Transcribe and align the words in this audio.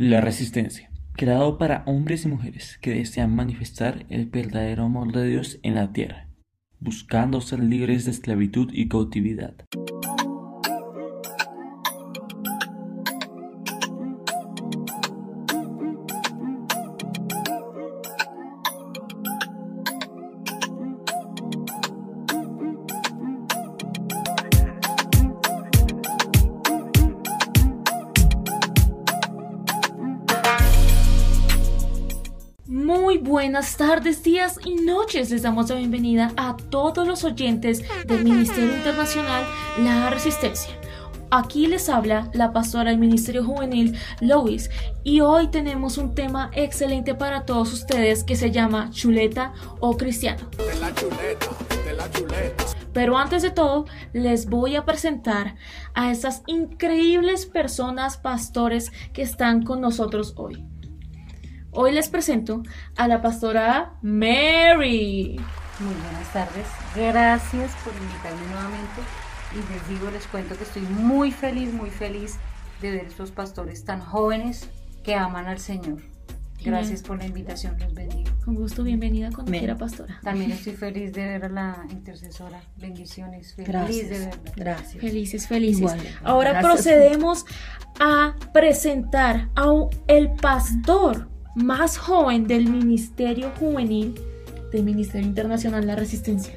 La 0.00 0.20
Resistencia, 0.20 0.92
creado 1.14 1.58
para 1.58 1.82
hombres 1.84 2.24
y 2.24 2.28
mujeres 2.28 2.78
que 2.80 2.94
desean 2.94 3.34
manifestar 3.34 4.06
el 4.10 4.26
verdadero 4.26 4.84
amor 4.84 5.10
de 5.10 5.26
Dios 5.26 5.58
en 5.64 5.74
la 5.74 5.92
tierra, 5.92 6.28
buscando 6.78 7.40
ser 7.40 7.58
libres 7.58 8.04
de 8.04 8.12
esclavitud 8.12 8.70
y 8.72 8.86
cautividad. 8.86 9.56
Tardes, 34.08 34.22
días 34.22 34.58
y 34.64 34.74
noches. 34.74 35.30
Les 35.30 35.42
damos 35.42 35.68
la 35.68 35.76
bienvenida 35.76 36.32
a 36.36 36.56
todos 36.70 37.06
los 37.06 37.24
oyentes 37.24 37.84
del 38.06 38.24
Ministerio 38.24 38.74
Internacional 38.74 39.44
La 39.80 40.08
Resistencia. 40.08 40.72
Aquí 41.30 41.66
les 41.66 41.90
habla 41.90 42.30
la 42.32 42.52
pastora 42.52 42.90
del 42.90 42.98
Ministerio 42.98 43.44
Juvenil, 43.44 43.98
Lois, 44.20 44.70
y 45.04 45.20
hoy 45.20 45.48
tenemos 45.48 45.98
un 45.98 46.14
tema 46.14 46.50
excelente 46.54 47.14
para 47.14 47.44
todos 47.44 47.72
ustedes 47.74 48.24
que 48.24 48.34
se 48.34 48.50
llama 48.50 48.88
chuleta 48.90 49.52
o 49.80 49.96
cristiano. 49.98 50.48
Pero 52.94 53.18
antes 53.18 53.42
de 53.42 53.50
todo, 53.50 53.84
les 54.14 54.48
voy 54.48 54.76
a 54.76 54.86
presentar 54.86 55.56
a 55.92 56.10
esas 56.10 56.42
increíbles 56.46 57.44
personas 57.44 58.16
pastores 58.16 58.90
que 59.12 59.20
están 59.20 59.64
con 59.64 59.82
nosotros 59.82 60.32
hoy. 60.36 60.64
Hoy 61.80 61.92
les 61.92 62.08
presento 62.08 62.64
a 62.96 63.06
la 63.06 63.22
pastora 63.22 63.92
Mary. 64.02 65.40
Muy 65.78 65.94
buenas 65.94 66.32
tardes. 66.32 66.66
Gracias 66.96 67.70
por 67.84 67.92
invitarme 67.94 68.44
nuevamente. 68.50 69.00
Y 69.52 69.72
les 69.72 69.88
digo, 69.88 70.10
les 70.10 70.26
cuento 70.26 70.56
que 70.56 70.64
estoy 70.64 70.82
muy 70.82 71.30
feliz, 71.30 71.72
muy 71.72 71.90
feliz 71.90 72.34
de 72.82 72.90
ver 72.90 73.04
estos 73.04 73.30
pastores 73.30 73.84
tan 73.84 74.00
jóvenes 74.00 74.68
que 75.04 75.14
aman 75.14 75.46
al 75.46 75.60
Señor. 75.60 76.02
Gracias 76.64 77.04
por 77.04 77.18
la 77.18 77.26
invitación, 77.26 77.78
los 77.78 77.94
bendigo. 77.94 78.28
Con 78.44 78.56
gusto, 78.56 78.82
bienvenida 78.82 79.30
cuando 79.32 79.52
quiera, 79.52 79.76
pastora. 79.76 80.18
También 80.24 80.50
estoy 80.50 80.72
feliz 80.72 81.12
de 81.12 81.26
ver 81.26 81.44
a 81.44 81.48
la 81.48 81.86
intercesora. 81.90 82.60
Bendiciones, 82.78 83.54
feliz 83.54 83.68
Gracias. 83.68 84.08
de 84.10 84.18
verla. 84.18 84.52
Gracias. 84.56 85.00
Felices, 85.00 85.46
felices. 85.46 85.94
Ahora 86.24 86.60
procedemos 86.60 87.46
a 88.00 88.34
presentar 88.52 89.48
a 89.54 89.68
el 90.08 90.32
pastor 90.32 91.37
más 91.62 91.98
joven 91.98 92.46
del 92.46 92.68
Ministerio 92.68 93.50
Juvenil 93.58 94.14
del 94.72 94.84
Ministerio 94.84 95.26
Internacional 95.26 95.80
de 95.80 95.86
la 95.86 95.96
Resistencia, 95.96 96.54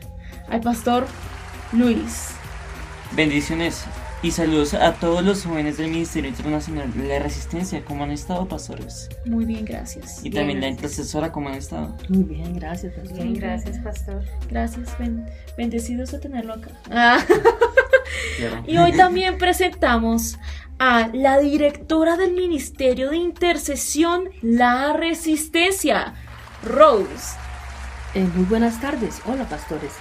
al 0.49 0.61
pastor 0.61 1.05
Luis. 1.71 2.29
Bendiciones 3.15 3.85
y 4.21 4.31
saludos 4.31 4.73
a 4.73 4.93
todos 4.93 5.23
los 5.23 5.43
jóvenes 5.43 5.77
del 5.77 5.89
Ministerio 5.89 6.29
Internacional 6.29 6.93
de 6.93 7.07
la 7.07 7.19
Resistencia. 7.19 7.83
¿Cómo 7.83 8.03
han 8.03 8.11
estado, 8.11 8.47
pastores? 8.47 9.09
Muy 9.25 9.45
bien, 9.45 9.65
gracias. 9.65 10.23
Y 10.23 10.29
también 10.29 10.61
la 10.61 10.67
intercesora, 10.67 11.31
¿cómo 11.31 11.49
han 11.49 11.55
estado? 11.55 11.95
Muy 12.09 12.23
bien, 12.23 12.55
gracias. 12.55 12.93
Bien, 13.13 13.33
gracias, 13.33 13.79
pastor. 13.79 14.23
Gracias, 14.49 14.95
bendecidos 15.57 16.11
de 16.11 16.19
tenerlo 16.19 16.53
acá. 16.53 16.69
Ah. 16.91 17.19
Y 18.67 18.77
hoy 18.77 18.91
también 18.93 19.37
presentamos 19.37 20.37
a 20.83 21.11
la 21.13 21.37
directora 21.37 22.17
del 22.17 22.33
Ministerio 22.33 23.11
de 23.11 23.17
Intercesión 23.17 24.31
La 24.41 24.93
Resistencia, 24.93 26.15
Rose. 26.63 27.37
Eh, 28.15 28.27
muy 28.33 28.45
buenas 28.45 28.81
tardes, 28.81 29.21
hola 29.27 29.47
pastores. 29.47 29.91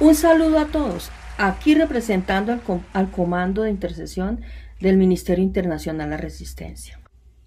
Un 0.00 0.14
saludo 0.14 0.58
a 0.58 0.66
todos, 0.66 1.10
aquí 1.38 1.74
representando 1.74 2.52
al, 2.52 2.60
al 2.92 3.10
Comando 3.10 3.62
de 3.62 3.70
Intercesión 3.70 4.42
del 4.80 4.98
Ministerio 4.98 5.42
Internacional 5.42 6.10
La 6.10 6.18
Resistencia. 6.18 7.00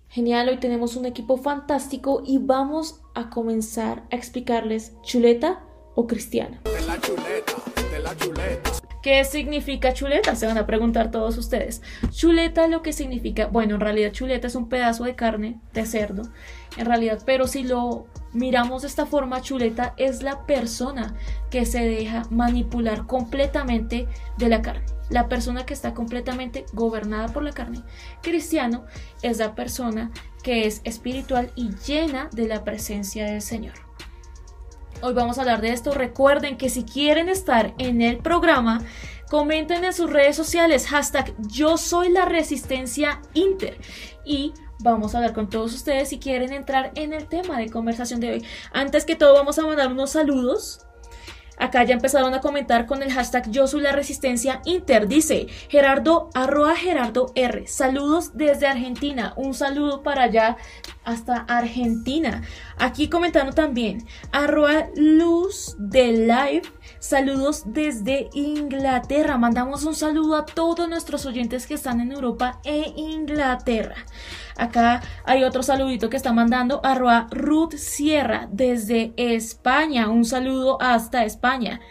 Genial, 0.08 0.50
hoy 0.50 0.58
tenemos 0.58 0.96
un 0.96 1.06
equipo 1.06 1.38
fantástico 1.38 2.24
y 2.26 2.40
vamos 2.40 3.04
a 3.14 3.30
comenzar 3.30 4.06
a 4.12 4.16
explicarles 4.16 4.94
chuleta 5.04 5.64
o 5.94 6.08
cristiana. 6.08 6.62
De 6.64 6.82
la 6.88 7.00
chuleta, 7.00 7.54
de 7.92 8.00
la 8.00 8.18
chuleta. 8.18 8.91
¿Qué 9.02 9.24
significa 9.24 9.94
chuleta? 9.94 10.36
Se 10.36 10.46
van 10.46 10.60
a 10.60 10.68
preguntar 10.68 11.10
todos 11.10 11.38
ustedes. 11.38 11.82
Chuleta 12.12 12.68
lo 12.68 12.84
que 12.84 12.94
significa, 12.94 13.48
bueno, 13.48 13.76
en 13.76 13.82
realidad 13.82 14.12
chuleta 14.12 14.46
es 14.46 14.56
un 14.56 14.70
pedazo 14.70 15.06
de 15.06 15.16
carne 15.16 15.60
de 15.74 15.88
cerdo, 15.88 16.24
en 16.78 16.86
realidad, 16.86 17.20
pero 17.26 17.48
si 17.48 17.64
lo 17.64 18.06
miramos 18.34 18.84
de 18.84 18.88
esta 18.88 19.08
forma, 19.08 19.42
chuleta 19.42 19.96
es 19.98 20.22
la 20.22 20.46
persona 20.46 21.16
que 21.50 21.66
se 21.66 21.84
deja 21.84 22.24
manipular 22.30 23.08
completamente 23.08 24.08
de 24.38 24.50
la 24.50 24.62
carne. 24.62 24.86
La 25.10 25.28
persona 25.28 25.66
que 25.66 25.74
está 25.74 25.94
completamente 25.94 26.66
gobernada 26.72 27.28
por 27.30 27.44
la 27.44 27.52
carne. 27.52 27.82
Cristiano 28.22 28.86
es 29.24 29.40
la 29.40 29.56
persona 29.56 30.12
que 30.44 30.68
es 30.68 30.80
espiritual 30.84 31.52
y 31.56 31.72
llena 31.86 32.30
de 32.32 32.48
la 32.48 32.64
presencia 32.64 33.26
del 33.26 33.42
Señor. 33.42 33.91
Hoy 35.04 35.14
vamos 35.14 35.38
a 35.38 35.42
hablar 35.42 35.62
de 35.62 35.74
esto. 35.74 35.94
Recuerden 35.94 36.58
que 36.58 36.70
si 36.70 36.84
quieren 36.84 37.28
estar 37.28 37.74
en 37.80 38.04
el 38.04 38.20
programa, 38.20 38.82
comenten 39.32 39.84
en 39.84 39.94
sus 39.94 40.12
redes 40.12 40.36
sociales 40.36 40.88
hashtag 40.88 41.34
yo 41.40 41.78
soy 41.78 42.10
la 42.10 42.26
resistencia 42.26 43.20
inter 43.34 43.80
y 44.24 44.54
vamos 44.80 45.16
a 45.16 45.18
hablar 45.18 45.34
con 45.34 45.50
todos 45.50 45.74
ustedes 45.74 46.10
si 46.10 46.20
quieren 46.20 46.54
entrar 46.54 46.92
en 46.94 47.14
el 47.14 47.28
tema 47.28 47.58
de 47.58 47.70
conversación 47.70 48.20
de 48.20 48.32
hoy. 48.32 48.46
Antes 48.74 49.06
que 49.06 49.16
todo 49.16 49.34
vamos 49.34 49.58
a 49.58 49.66
mandar 49.66 49.92
unos 49.92 50.12
saludos 50.12 50.86
Acá 51.58 51.84
ya 51.84 51.94
empezaron 51.94 52.34
a 52.34 52.42
comentar 52.42 52.86
con 52.86 53.04
el 53.04 53.12
hashtag 53.12 53.50
Yo 53.52 53.68
soy 53.68 53.82
la 53.82 53.92
resistencia 53.92 54.62
Inter. 54.66 55.08
Dice 55.08 55.48
Gerardo 55.70 56.30
arroa 56.34 56.76
Gerardo 56.76 57.32
R. 57.36 57.68
Saludos 57.68 58.32
desde 58.36 58.68
Argentina. 58.68 59.34
Un 59.36 59.54
saludo 59.54 60.02
para 60.04 60.24
allá 60.24 60.58
hasta 61.04 61.38
Argentina. 61.38 62.42
Aquí 62.78 63.10
comentando 63.10 63.54
también 63.54 64.06
arroa 64.32 64.88
Luz 64.96 65.76
de 65.78 66.12
Live. 66.12 66.64
Saludos 67.02 67.64
desde 67.66 68.30
Inglaterra. 68.32 69.36
Mandamos 69.40 69.86
un 69.86 69.96
saludo 69.96 70.36
a 70.36 70.46
todos 70.46 70.88
nuestros 70.88 71.26
oyentes 71.26 71.66
que 71.66 71.74
están 71.74 72.00
en 72.00 72.12
Europa 72.12 72.62
e 72.64 72.94
Inglaterra. 72.96 73.96
Acá 74.56 75.02
hay 75.26 75.44
otro 75.44 75.64
saludito 75.64 76.12
que 76.12 76.18
está 76.18 76.32
mandando 76.32 76.80
arroba 76.84 77.26
Ruth 77.32 77.74
Sierra 77.74 78.48
desde 78.52 79.14
España. 79.18 80.10
Un 80.10 80.26
saludo 80.26 80.80
hasta 80.80 81.26
España. 81.26 81.82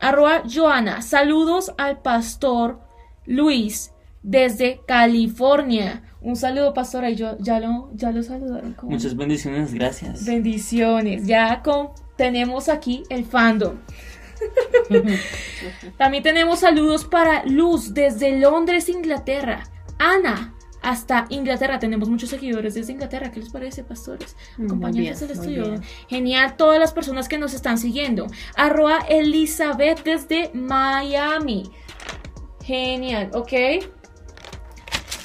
Arroba 0.00 0.42
Joana, 0.52 1.02
saludos 1.02 1.72
al 1.78 2.02
pastor 2.02 2.80
Luis 3.26 3.92
desde 4.24 4.80
California. 4.88 6.02
Un 6.20 6.34
saludo, 6.34 6.74
pastora. 6.74 7.10
Y 7.10 7.14
yo 7.14 7.38
ya 7.38 7.60
lo, 7.60 7.90
ya 7.94 8.10
lo 8.10 8.24
saludaron. 8.24 8.76
Muchas 8.82 9.16
bendiciones, 9.16 9.72
gracias. 9.72 10.26
Bendiciones. 10.26 11.28
Ya 11.28 11.62
con, 11.62 11.90
tenemos 12.16 12.68
aquí 12.68 13.04
el 13.08 13.24
fandom. 13.24 13.76
También 15.98 16.22
tenemos 16.22 16.60
saludos 16.60 17.04
para 17.04 17.44
Luz 17.44 17.94
desde 17.94 18.38
Londres, 18.38 18.88
Inglaterra. 18.88 19.64
Ana, 19.98 20.54
hasta 20.82 21.26
Inglaterra. 21.30 21.78
Tenemos 21.78 22.08
muchos 22.08 22.30
seguidores 22.30 22.74
desde 22.74 22.92
Inglaterra. 22.92 23.30
¿Qué 23.30 23.40
les 23.40 23.50
parece, 23.50 23.82
pastores? 23.82 24.36
Acompañantes 24.54 25.20
del 25.20 25.30
estudio. 25.32 25.80
Genial, 26.08 26.56
todas 26.56 26.78
las 26.78 26.92
personas 26.92 27.28
que 27.28 27.38
nos 27.38 27.54
están 27.54 27.78
siguiendo. 27.78 28.26
Arroa 28.56 28.98
Elizabeth 29.08 30.04
desde 30.04 30.50
Miami. 30.54 31.70
Genial, 32.62 33.30
¿ok? 33.32 33.52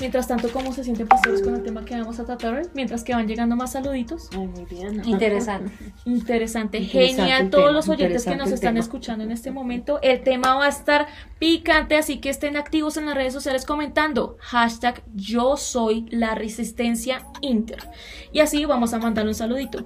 Mientras 0.01 0.27
tanto, 0.27 0.51
¿cómo 0.51 0.73
se 0.73 0.83
sienten 0.83 1.07
pastores 1.07 1.43
con 1.43 1.53
el 1.53 1.61
tema 1.61 1.85
que 1.85 1.95
vamos 1.95 2.19
a 2.19 2.25
tratar 2.25 2.55
hoy? 2.55 2.63
Mientras 2.73 3.03
que 3.03 3.13
van 3.13 3.27
llegando 3.27 3.55
más 3.55 3.73
saluditos. 3.73 4.31
muy 4.35 4.65
bien. 4.65 5.03
Interesante. 5.05 5.71
Interesante. 6.05 6.81
Genial. 6.81 7.51
Todos 7.51 7.71
los 7.71 7.87
oyentes 7.87 8.25
que 8.25 8.35
nos 8.35 8.49
están 8.49 8.77
escuchando 8.77 9.23
en 9.23 9.31
este 9.31 9.51
momento, 9.51 9.99
el 10.01 10.23
tema 10.23 10.55
va 10.55 10.65
a 10.65 10.69
estar 10.69 11.05
picante, 11.37 11.97
así 11.97 12.17
que 12.17 12.31
estén 12.31 12.57
activos 12.57 12.97
en 12.97 13.05
las 13.05 13.13
redes 13.13 13.31
sociales 13.31 13.63
comentando 13.63 14.37
hashtag 14.39 15.03
yo 15.13 15.55
soy 15.55 16.07
la 16.09 16.33
resistencia 16.33 17.23
inter. 17.41 17.87
Y 18.31 18.39
así 18.39 18.65
vamos 18.65 18.95
a 18.95 18.97
mandar 18.97 19.27
un 19.27 19.35
saludito. 19.35 19.85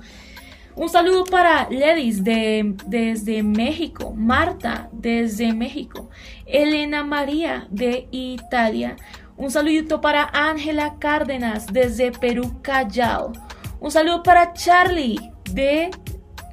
Un 0.77 0.89
saludo 0.89 1.23
para 1.23 1.69
Ledis 1.69 2.23
de, 2.23 2.75
desde 2.85 3.43
México, 3.43 4.13
Marta 4.13 4.89
desde 4.91 5.53
México, 5.53 6.09
Elena 6.45 7.05
María 7.05 7.65
de 7.69 8.09
Italia, 8.11 8.97
un 9.37 9.51
saludito 9.51 10.01
para 10.01 10.29
Ángela 10.33 10.95
Cárdenas 10.99 11.67
desde 11.67 12.11
Perú, 12.11 12.59
Callao. 12.61 13.33
Un 13.79 13.91
saludo 13.91 14.23
para 14.23 14.53
Charlie 14.53 15.19
de 15.51 15.91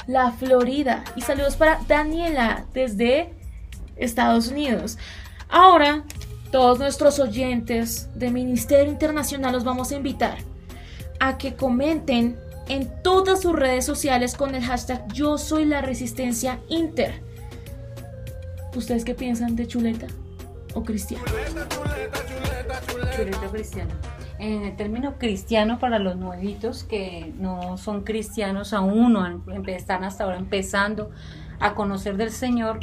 la 0.06 0.32
Florida. 0.32 1.05
Y 1.14 1.20
saludos 1.20 1.56
para 1.56 1.81
Daniela 1.87 2.67
desde 2.75 3.34
Estados 3.96 4.49
Unidos. 4.49 4.99
Ahora, 5.49 6.05
todos 6.50 6.79
nuestros 6.79 7.19
oyentes 7.19 8.08
de 8.14 8.31
Ministerio 8.31 8.90
Internacional 8.90 9.52
los 9.52 9.64
vamos 9.64 9.93
a 9.93 9.96
invitar. 9.96 10.38
a 11.20 11.38
que 11.38 11.55
comenten 11.55 12.37
en 12.69 12.90
todas 13.05 13.43
sus 13.43 13.55
redes 13.55 13.84
sociales 13.84 14.34
con 14.34 14.56
el 14.56 14.64
hashtag 14.64 15.06
Yo 15.12 15.38
soy 15.38 15.64
la 15.64 15.81
resistencia 15.81 16.58
Inter. 16.69 17.23
¿Ustedes 18.75 19.05
qué 19.05 19.14
piensan 19.14 19.55
de 19.55 19.69
chuleta 19.69 20.08
o 20.75 20.82
cristiano? 20.82 21.25
Chuleta 21.25 22.51
cristiano. 23.52 23.94
En 24.38 24.62
el 24.64 24.76
término 24.76 25.19
cristiano 25.19 25.78
para 25.78 25.98
los 25.98 26.16
nuevitos 26.16 26.84
que 26.84 27.32
no 27.38 27.76
son 27.76 28.02
cristianos 28.02 28.72
aún 28.72 29.16
o 29.16 29.42
están 29.69 30.04
hasta 30.04 30.24
ahora 30.24 30.38
empezando 30.38 31.10
a 31.60 31.74
conocer 31.74 32.16
del 32.16 32.30
Señor, 32.30 32.80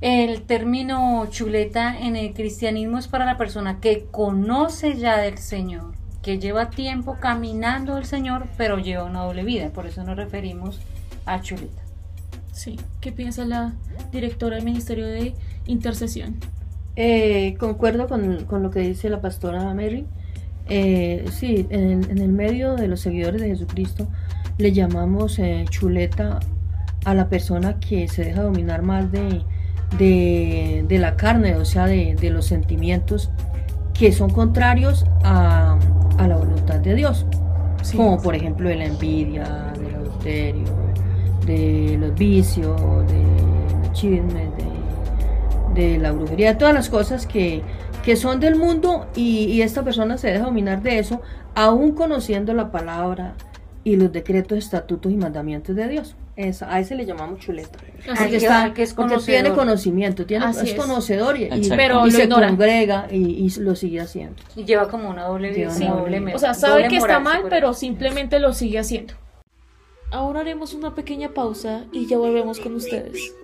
el 0.00 0.42
término 0.42 1.26
chuleta 1.30 1.98
en 1.98 2.16
el 2.16 2.34
cristianismo 2.34 2.98
es 2.98 3.08
para 3.08 3.24
la 3.24 3.36
persona 3.36 3.80
que 3.80 4.06
conoce 4.10 4.98
ya 4.98 5.16
del 5.16 5.38
Señor, 5.38 5.94
que 6.22 6.38
lleva 6.38 6.70
tiempo 6.70 7.16
caminando 7.20 7.96
el 7.96 8.04
Señor, 8.04 8.46
pero 8.56 8.78
lleva 8.78 9.04
una 9.04 9.24
doble 9.24 9.44
vida. 9.44 9.70
Por 9.70 9.86
eso 9.86 10.04
nos 10.04 10.16
referimos 10.16 10.80
a 11.24 11.40
chuleta. 11.40 11.82
Sí, 12.52 12.78
¿qué 13.00 13.10
piensa 13.12 13.44
la 13.44 13.74
directora 14.12 14.56
del 14.56 14.64
Ministerio 14.64 15.06
de 15.06 15.34
Intercesión? 15.66 16.38
Eh, 16.96 17.56
concuerdo 17.58 18.06
con, 18.06 18.46
lo 18.62 18.70
que 18.70 18.80
dice 18.80 19.08
la 19.08 19.20
pastora 19.20 19.74
Mary. 19.74 20.06
Eh, 20.68 21.24
sí, 21.30 21.66
en, 21.70 22.18
el 22.18 22.32
medio 22.32 22.74
de 22.74 22.88
los 22.88 23.00
seguidores 23.00 23.40
de 23.40 23.48
Jesucristo 23.48 24.08
le 24.56 24.72
llamamos 24.72 25.38
eh, 25.38 25.64
chuleta 25.68 26.40
a 27.04 27.14
la 27.14 27.28
persona 27.28 27.78
que 27.80 28.08
se 28.08 28.24
deja 28.24 28.42
dominar 28.42 28.82
más 28.82 29.10
de, 29.12 29.42
de, 29.98 30.98
la 30.98 31.16
carne, 31.16 31.56
o 31.56 31.64
sea, 31.64 31.86
de, 31.86 32.16
los 32.30 32.46
sentimientos 32.46 33.30
que 33.92 34.10
son 34.12 34.30
contrarios 34.30 35.04
a, 35.22 35.78
la 36.18 36.36
voluntad 36.36 36.80
de 36.80 36.94
Dios, 36.94 37.26
como 37.94 38.20
por 38.22 38.34
ejemplo 38.34 38.68
de 38.68 38.76
la 38.76 38.86
envidia, 38.86 39.72
del 39.78 39.94
adulterio, 39.96 40.64
de 41.44 41.98
los 42.00 42.14
vicios, 42.14 42.80
de 43.06 43.22
los 43.82 43.92
chismes, 43.92 44.56
de, 44.56 44.63
la 45.74 46.12
brujería, 46.12 46.52
de 46.52 46.58
todas 46.58 46.74
las 46.74 46.88
cosas 46.88 47.26
que, 47.26 47.62
son 48.16 48.40
del 48.40 48.56
mundo 48.56 49.06
y, 49.14 49.44
y, 49.46 49.62
esta 49.62 49.82
persona 49.82 50.18
se 50.18 50.28
deja 50.28 50.44
dominar 50.44 50.82
de 50.82 50.98
eso, 50.98 51.22
aún 51.54 51.92
conociendo 51.92 52.52
la 52.54 52.70
palabra 52.70 53.34
y 53.82 53.96
los 53.96 54.12
decretos, 54.12 54.58
estatutos 54.58 55.10
y 55.12 55.16
mandamientos 55.16 55.74
de 55.74 55.88
Dios 55.88 56.16
a 56.36 56.80
ese 56.80 56.94
le 56.96 57.06
llamamos 57.06 57.38
chuleta. 57.38 57.78
Así 58.10 58.28
que, 58.28 58.36
está, 58.36 58.74
que 58.74 58.82
es 58.82 58.94
porque 58.94 59.18
tiene 59.18 59.52
conocimiento, 59.52 60.26
tiene, 60.26 60.46
es, 60.50 60.74
conocedor 60.74 61.38
y, 61.38 61.48
pero 61.70 62.10
se 62.10 62.28
congrega 62.28 63.06
y, 63.10 63.48
lo 63.60 63.76
sigue 63.76 64.00
haciendo. 64.00 64.36
Y 64.56 64.64
lleva 64.64 64.88
como 64.88 65.10
una 65.10 65.24
doble 65.24 65.52
vida. 65.52 65.70
O 66.34 66.38
sea, 66.38 66.54
sabe 66.54 66.88
que 66.88 66.96
está 66.96 67.20
mal, 67.20 67.44
pero 67.48 67.72
simplemente 67.72 68.38
lo 68.40 68.52
sigue 68.52 68.78
haciendo. 68.78 69.14
Ahora 70.10 70.40
haremos 70.40 70.74
una 70.74 70.94
pequeña 70.94 71.30
pausa 71.30 71.84
y 71.92 72.06
ya 72.06 72.18
volvemos 72.18 72.60
con 72.60 72.74
ustedes. 72.74 73.34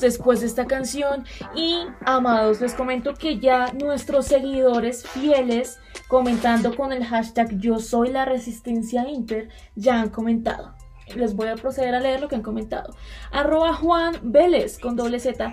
Después 0.00 0.40
de 0.40 0.46
esta 0.46 0.66
canción 0.66 1.24
y 1.54 1.80
amados 2.04 2.60
les 2.60 2.74
comento 2.74 3.14
que 3.14 3.38
ya 3.38 3.72
nuestros 3.72 4.26
seguidores 4.26 5.06
fieles 5.06 5.78
comentando 6.08 6.76
con 6.76 6.92
el 6.92 7.04
hashtag 7.04 7.58
yo 7.58 7.78
soy 7.78 8.10
la 8.10 8.24
resistencia 8.24 9.08
inter 9.08 9.48
ya 9.74 10.00
han 10.00 10.10
comentado. 10.10 10.74
Les 11.14 11.34
voy 11.34 11.48
a 11.48 11.56
proceder 11.56 11.94
a 11.94 12.00
leer 12.00 12.20
lo 12.20 12.28
que 12.28 12.36
han 12.36 12.42
comentado. 12.42 12.94
Arroba 13.30 13.74
Juan 13.74 14.16
Vélez 14.22 14.78
con 14.78 14.96
doble 14.96 15.18
Z. 15.20 15.52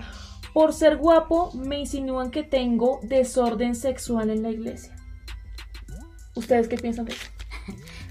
Por 0.52 0.72
ser 0.72 0.96
guapo 0.96 1.52
me 1.54 1.80
insinúan 1.80 2.30
que 2.30 2.42
tengo 2.42 3.00
desorden 3.02 3.74
sexual 3.74 4.30
en 4.30 4.42
la 4.42 4.50
iglesia. 4.50 4.96
¿Ustedes 6.34 6.68
qué 6.68 6.76
piensan 6.76 7.06
de 7.06 7.12
eso? 7.12 7.26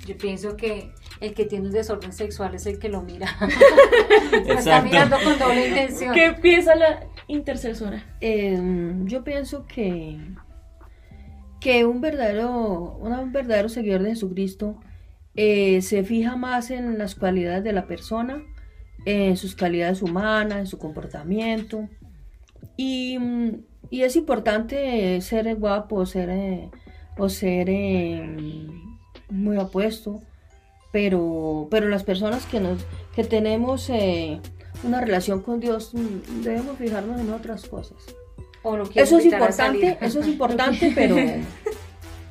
Yo 0.05 0.17
pienso 0.17 0.55
que 0.55 0.93
el 1.21 1.33
que 1.33 1.45
tiene 1.45 1.68
un 1.68 1.74
desorden 1.74 2.13
sexual 2.13 2.56
es 2.56 2.66
el 2.66 2.80
que 2.80 2.89
lo 2.89 3.01
mira. 3.01 3.27
Está 4.48 4.81
mirando 4.81 5.18
con 5.24 5.38
doble 5.38 5.68
intención. 5.68 6.13
¿Qué 6.13 6.33
piensa 6.42 6.75
la 6.75 7.07
intercesora? 7.27 8.04
Em, 8.21 9.06
yo 9.06 9.24
pienso 9.24 9.66
que, 9.66 10.18
que 11.60 11.86
un 11.86 12.00
verdadero, 12.00 12.98
un 13.00 13.31
verdadero 13.33 13.69
seguidor 13.69 14.04
de 14.04 14.12
Jesucristo 14.12 14.80
eh, 15.36 15.81
se 15.81 16.04
fija 16.04 16.36
más 16.36 16.71
en 16.71 16.98
las 16.98 17.16
cualidades 17.16 17.63
de 17.63 17.74
la 17.74 17.86
persona, 17.86 18.42
en 19.06 19.36
sus 19.38 19.56
calidades 19.56 20.01
humanas, 20.01 20.60
en 20.60 20.68
su 20.68 20.77
comportamiento. 20.77 21.89
Y, 22.77 23.18
es 23.92 24.15
importante 24.15 25.19
ser 25.22 25.54
guapo, 25.56 26.06
ser, 26.06 26.30
eh, 26.30 26.69
o 27.18 27.27
ser 27.27 27.69
em, 27.69 28.68
muy 29.30 29.57
apuesto, 29.57 30.22
pero, 30.91 31.67
pero 31.69 31.88
las 31.88 32.03
personas 32.03 32.46
que, 32.46 32.60
nos, 32.60 32.79
que 33.15 33.24
tenemos 33.24 33.89
eh, 33.89 34.41
una 34.84 35.01
relación 35.01 35.41
con 35.41 35.60
Dios 35.60 35.93
mm, 35.93 36.41
debemos 36.41 36.77
fijarnos 36.77 37.19
en 37.19 37.31
otras 37.34 37.67
cosas. 37.67 37.98
eso 38.96 39.17
es 39.17 39.25
importante, 39.25 39.98
eso 40.01 40.19
es 40.19 40.27
importante, 40.27 40.91
pero, 40.96 41.15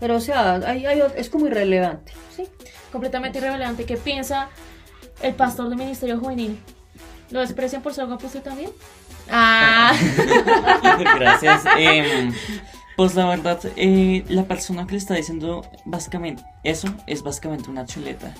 pero 0.01 0.17
o 0.17 0.21
sea, 0.21 0.57
es 1.17 1.31
como 1.31 1.47
irrelevante. 1.47 2.13
Sí, 2.35 2.45
completamente 2.91 3.39
irrelevante. 3.39 3.85
¿Qué 3.85 3.97
piensa 3.97 4.49
el 5.23 5.35
pastor 5.35 5.69
del 5.69 5.79
Ministerio 5.79 6.19
Juvenil? 6.19 6.59
¿Lo 7.31 7.41
desprecian 7.41 7.83
por 7.83 7.95
ser 7.95 8.07
guapo 8.07 8.27
usted 8.27 8.43
también? 8.43 8.71
Ah. 9.31 9.93
Gracias. 11.19 11.63
Em, 11.77 12.33
pues 12.99 13.15
la 13.15 13.27
verdad, 13.29 13.61
eh, 13.77 14.25
la 14.29 14.49
persona 14.49 14.85
que 14.85 14.95
le 14.95 14.99
está 14.99 15.15
diciendo 15.15 15.65
básicamente 15.85 16.43
eso 16.65 16.93
es 17.07 17.23
básicamente 17.23 17.71
una 17.71 17.87
chuleta. 17.87 18.35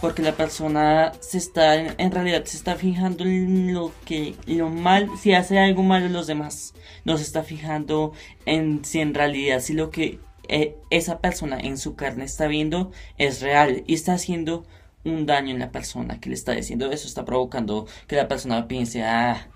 Porque 0.00 0.20
la 0.20 0.32
persona 0.32 1.12
se 1.20 1.38
está, 1.38 1.76
en 1.76 2.10
realidad 2.10 2.44
se 2.44 2.56
está 2.56 2.74
fijando 2.74 3.22
en 3.22 3.72
lo 3.72 3.92
que, 4.04 4.34
lo 4.46 4.68
mal, 4.68 5.08
si 5.16 5.32
hace 5.32 5.60
algo 5.60 5.84
malo 5.84 6.06
a 6.06 6.08
los 6.08 6.26
demás. 6.26 6.74
No 7.04 7.18
se 7.18 7.22
está 7.22 7.44
fijando 7.44 8.12
en 8.46 8.84
si 8.84 8.98
en 8.98 9.14
realidad, 9.14 9.60
si 9.60 9.74
lo 9.74 9.90
que 9.90 10.18
eh, 10.48 10.74
esa 10.90 11.20
persona 11.20 11.60
en 11.60 11.78
su 11.78 11.94
carne 11.94 12.24
está 12.24 12.48
viendo 12.48 12.90
es 13.16 13.40
real 13.40 13.84
y 13.86 13.94
está 13.94 14.14
haciendo 14.14 14.64
un 15.04 15.24
daño 15.24 15.52
en 15.52 15.60
la 15.60 15.70
persona 15.70 16.18
que 16.18 16.30
le 16.30 16.34
está 16.34 16.50
diciendo 16.50 16.90
eso, 16.90 17.06
está 17.06 17.24
provocando 17.24 17.86
que 18.08 18.16
la 18.16 18.26
persona 18.26 18.66
piense, 18.66 19.04
ah, 19.04 19.46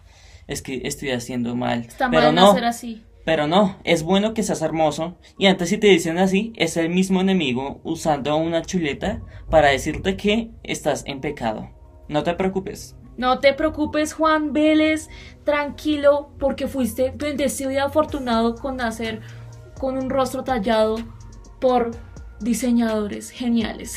es 0.46 0.62
que 0.62 0.82
estoy 0.84 1.10
haciendo 1.10 1.56
mal. 1.56 1.80
Está 1.80 2.08
Pero 2.08 2.26
mal 2.26 2.36
no, 2.36 2.50
hacer 2.52 2.66
así. 2.66 3.02
Pero 3.24 3.46
no, 3.46 3.78
es 3.84 4.02
bueno 4.02 4.34
que 4.34 4.42
seas 4.42 4.62
hermoso. 4.62 5.16
Y 5.38 5.46
antes 5.46 5.70
si 5.70 5.78
te 5.78 5.86
dicen 5.86 6.18
así, 6.18 6.52
es 6.56 6.76
el 6.76 6.90
mismo 6.90 7.20
enemigo 7.20 7.80
usando 7.82 8.36
una 8.36 8.62
chuleta 8.62 9.22
para 9.50 9.68
decirte 9.68 10.16
que 10.16 10.50
estás 10.62 11.04
en 11.06 11.20
pecado. 11.20 11.70
No 12.08 12.22
te 12.22 12.34
preocupes. 12.34 12.96
No 13.16 13.38
te 13.38 13.54
preocupes, 13.54 14.12
Juan 14.12 14.52
Vélez. 14.52 15.08
Tranquilo, 15.44 16.30
porque 16.38 16.68
fuiste 16.68 17.12
bendecido 17.16 17.70
y 17.70 17.78
afortunado 17.78 18.56
con 18.56 18.76
nacer 18.76 19.20
con 19.78 19.96
un 19.96 20.10
rostro 20.10 20.44
tallado 20.44 20.96
por 21.60 21.92
diseñadores 22.40 23.30
geniales. 23.30 23.96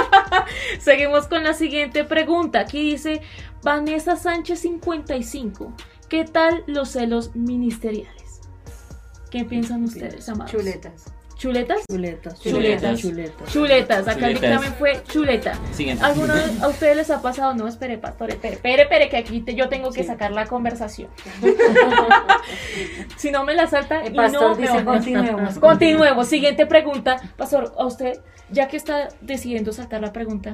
Seguimos 0.78 1.26
con 1.26 1.42
la 1.42 1.54
siguiente 1.54 2.04
pregunta. 2.04 2.60
Aquí 2.60 2.90
dice 2.90 3.22
Vanessa 3.62 4.16
Sánchez 4.16 4.60
55. 4.60 5.72
¿Qué 6.08 6.24
tal 6.24 6.62
los 6.66 6.90
celos 6.90 7.34
ministeriales? 7.34 8.25
¿Qué 9.36 9.44
piensan 9.44 9.84
ustedes, 9.84 10.26
amados? 10.30 10.50
Chuletas. 10.50 11.04
¿Chuletas? 11.36 11.82
Chuletas. 11.90 12.40
Chuletas. 12.40 12.98
Chuletas. 12.98 13.52
Chuletas. 13.52 14.08
Acá 14.08 14.28
el 14.28 14.34
dictamen 14.34 14.72
fue 14.72 15.02
chuleta. 15.06 15.52
Siguiente. 15.72 16.02
¿Alguna 16.02 16.32
vez 16.32 16.62
a 16.62 16.68
ustedes 16.68 16.96
les 16.96 17.10
ha 17.10 17.20
pasado? 17.20 17.52
No, 17.52 17.68
espere, 17.68 17.98
pastor, 17.98 18.30
espere, 18.30 18.54
espere, 18.54 18.82
espere, 18.84 19.08
que 19.10 19.18
aquí 19.18 19.42
te- 19.42 19.54
yo 19.54 19.68
tengo 19.68 19.90
que 19.92 20.00
Sí. 20.00 20.06
sacar 20.06 20.32
la 20.32 20.46
conversación. 20.46 21.10
si 23.18 23.30
no 23.30 23.44
me 23.44 23.54
la 23.54 23.66
salta 23.66 24.00
El 24.02 24.14
y 24.14 24.16
pastor 24.16 24.42
no 24.52 24.56
me 24.56 24.62
dice, 24.62 24.84
continuemos. 24.84 25.58
Continuemos. 25.58 26.26
Siguiente 26.28 26.64
pregunta. 26.64 27.16
Pastor, 27.36 27.74
a 27.76 27.84
usted, 27.84 28.18
ya 28.50 28.68
que 28.68 28.78
está 28.78 29.08
decidiendo 29.20 29.72
saltar 29.72 30.00
la 30.00 30.14
pregunta, 30.14 30.52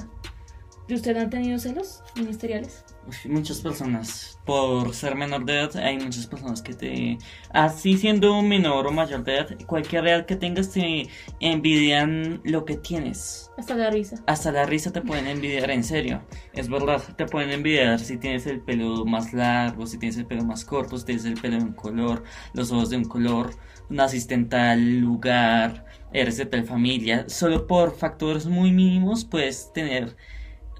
¿de 0.88 0.94
usted 0.96 1.16
han 1.16 1.30
tenido 1.30 1.60
celos 1.60 2.02
ministeriales? 2.16 2.84
Muchas 3.28 3.60
personas, 3.60 4.38
por 4.44 4.94
ser 4.94 5.16
menor 5.16 5.44
de 5.44 5.58
edad, 5.58 5.76
hay 5.76 5.98
muchas 5.98 6.26
personas 6.26 6.62
que 6.62 6.72
te, 6.72 7.18
así 7.50 7.98
siendo 7.98 8.40
menor 8.42 8.86
o 8.86 8.92
mayor 8.92 9.24
de 9.24 9.38
edad, 9.38 9.58
cualquier 9.66 10.06
edad 10.06 10.24
que 10.24 10.36
tengas 10.36 10.70
te 10.70 11.08
envidian 11.40 12.40
lo 12.44 12.64
que 12.64 12.76
tienes. 12.76 13.50
Hasta 13.58 13.74
la 13.74 13.90
risa. 13.90 14.22
Hasta 14.26 14.52
la 14.52 14.66
risa 14.66 14.92
te 14.92 15.00
pueden 15.00 15.26
envidiar, 15.26 15.70
en 15.70 15.82
serio. 15.82 16.22
Es 16.52 16.68
verdad, 16.68 17.02
te 17.16 17.26
pueden 17.26 17.50
envidiar 17.50 17.98
si 17.98 18.18
tienes 18.18 18.46
el 18.46 18.60
pelo 18.60 19.04
más 19.04 19.32
largo, 19.32 19.86
si 19.86 19.98
tienes 19.98 20.16
el 20.18 20.26
pelo 20.26 20.44
más 20.44 20.64
corto, 20.64 20.96
si 20.96 21.04
tienes 21.04 21.24
el 21.24 21.34
pelo 21.34 21.56
de 21.56 21.64
un 21.64 21.72
color, 21.72 22.22
los 22.54 22.70
ojos 22.70 22.90
de 22.90 22.98
un 22.98 23.04
color, 23.04 23.50
naciste 23.88 24.34
en 24.34 24.48
tal 24.48 25.00
lugar, 25.00 25.86
eres 26.12 26.36
de 26.36 26.46
tal 26.46 26.64
familia. 26.64 27.28
Solo 27.28 27.66
por 27.66 27.96
factores 27.96 28.46
muy 28.46 28.70
mínimos 28.70 29.24
puedes 29.24 29.72
tener 29.72 30.16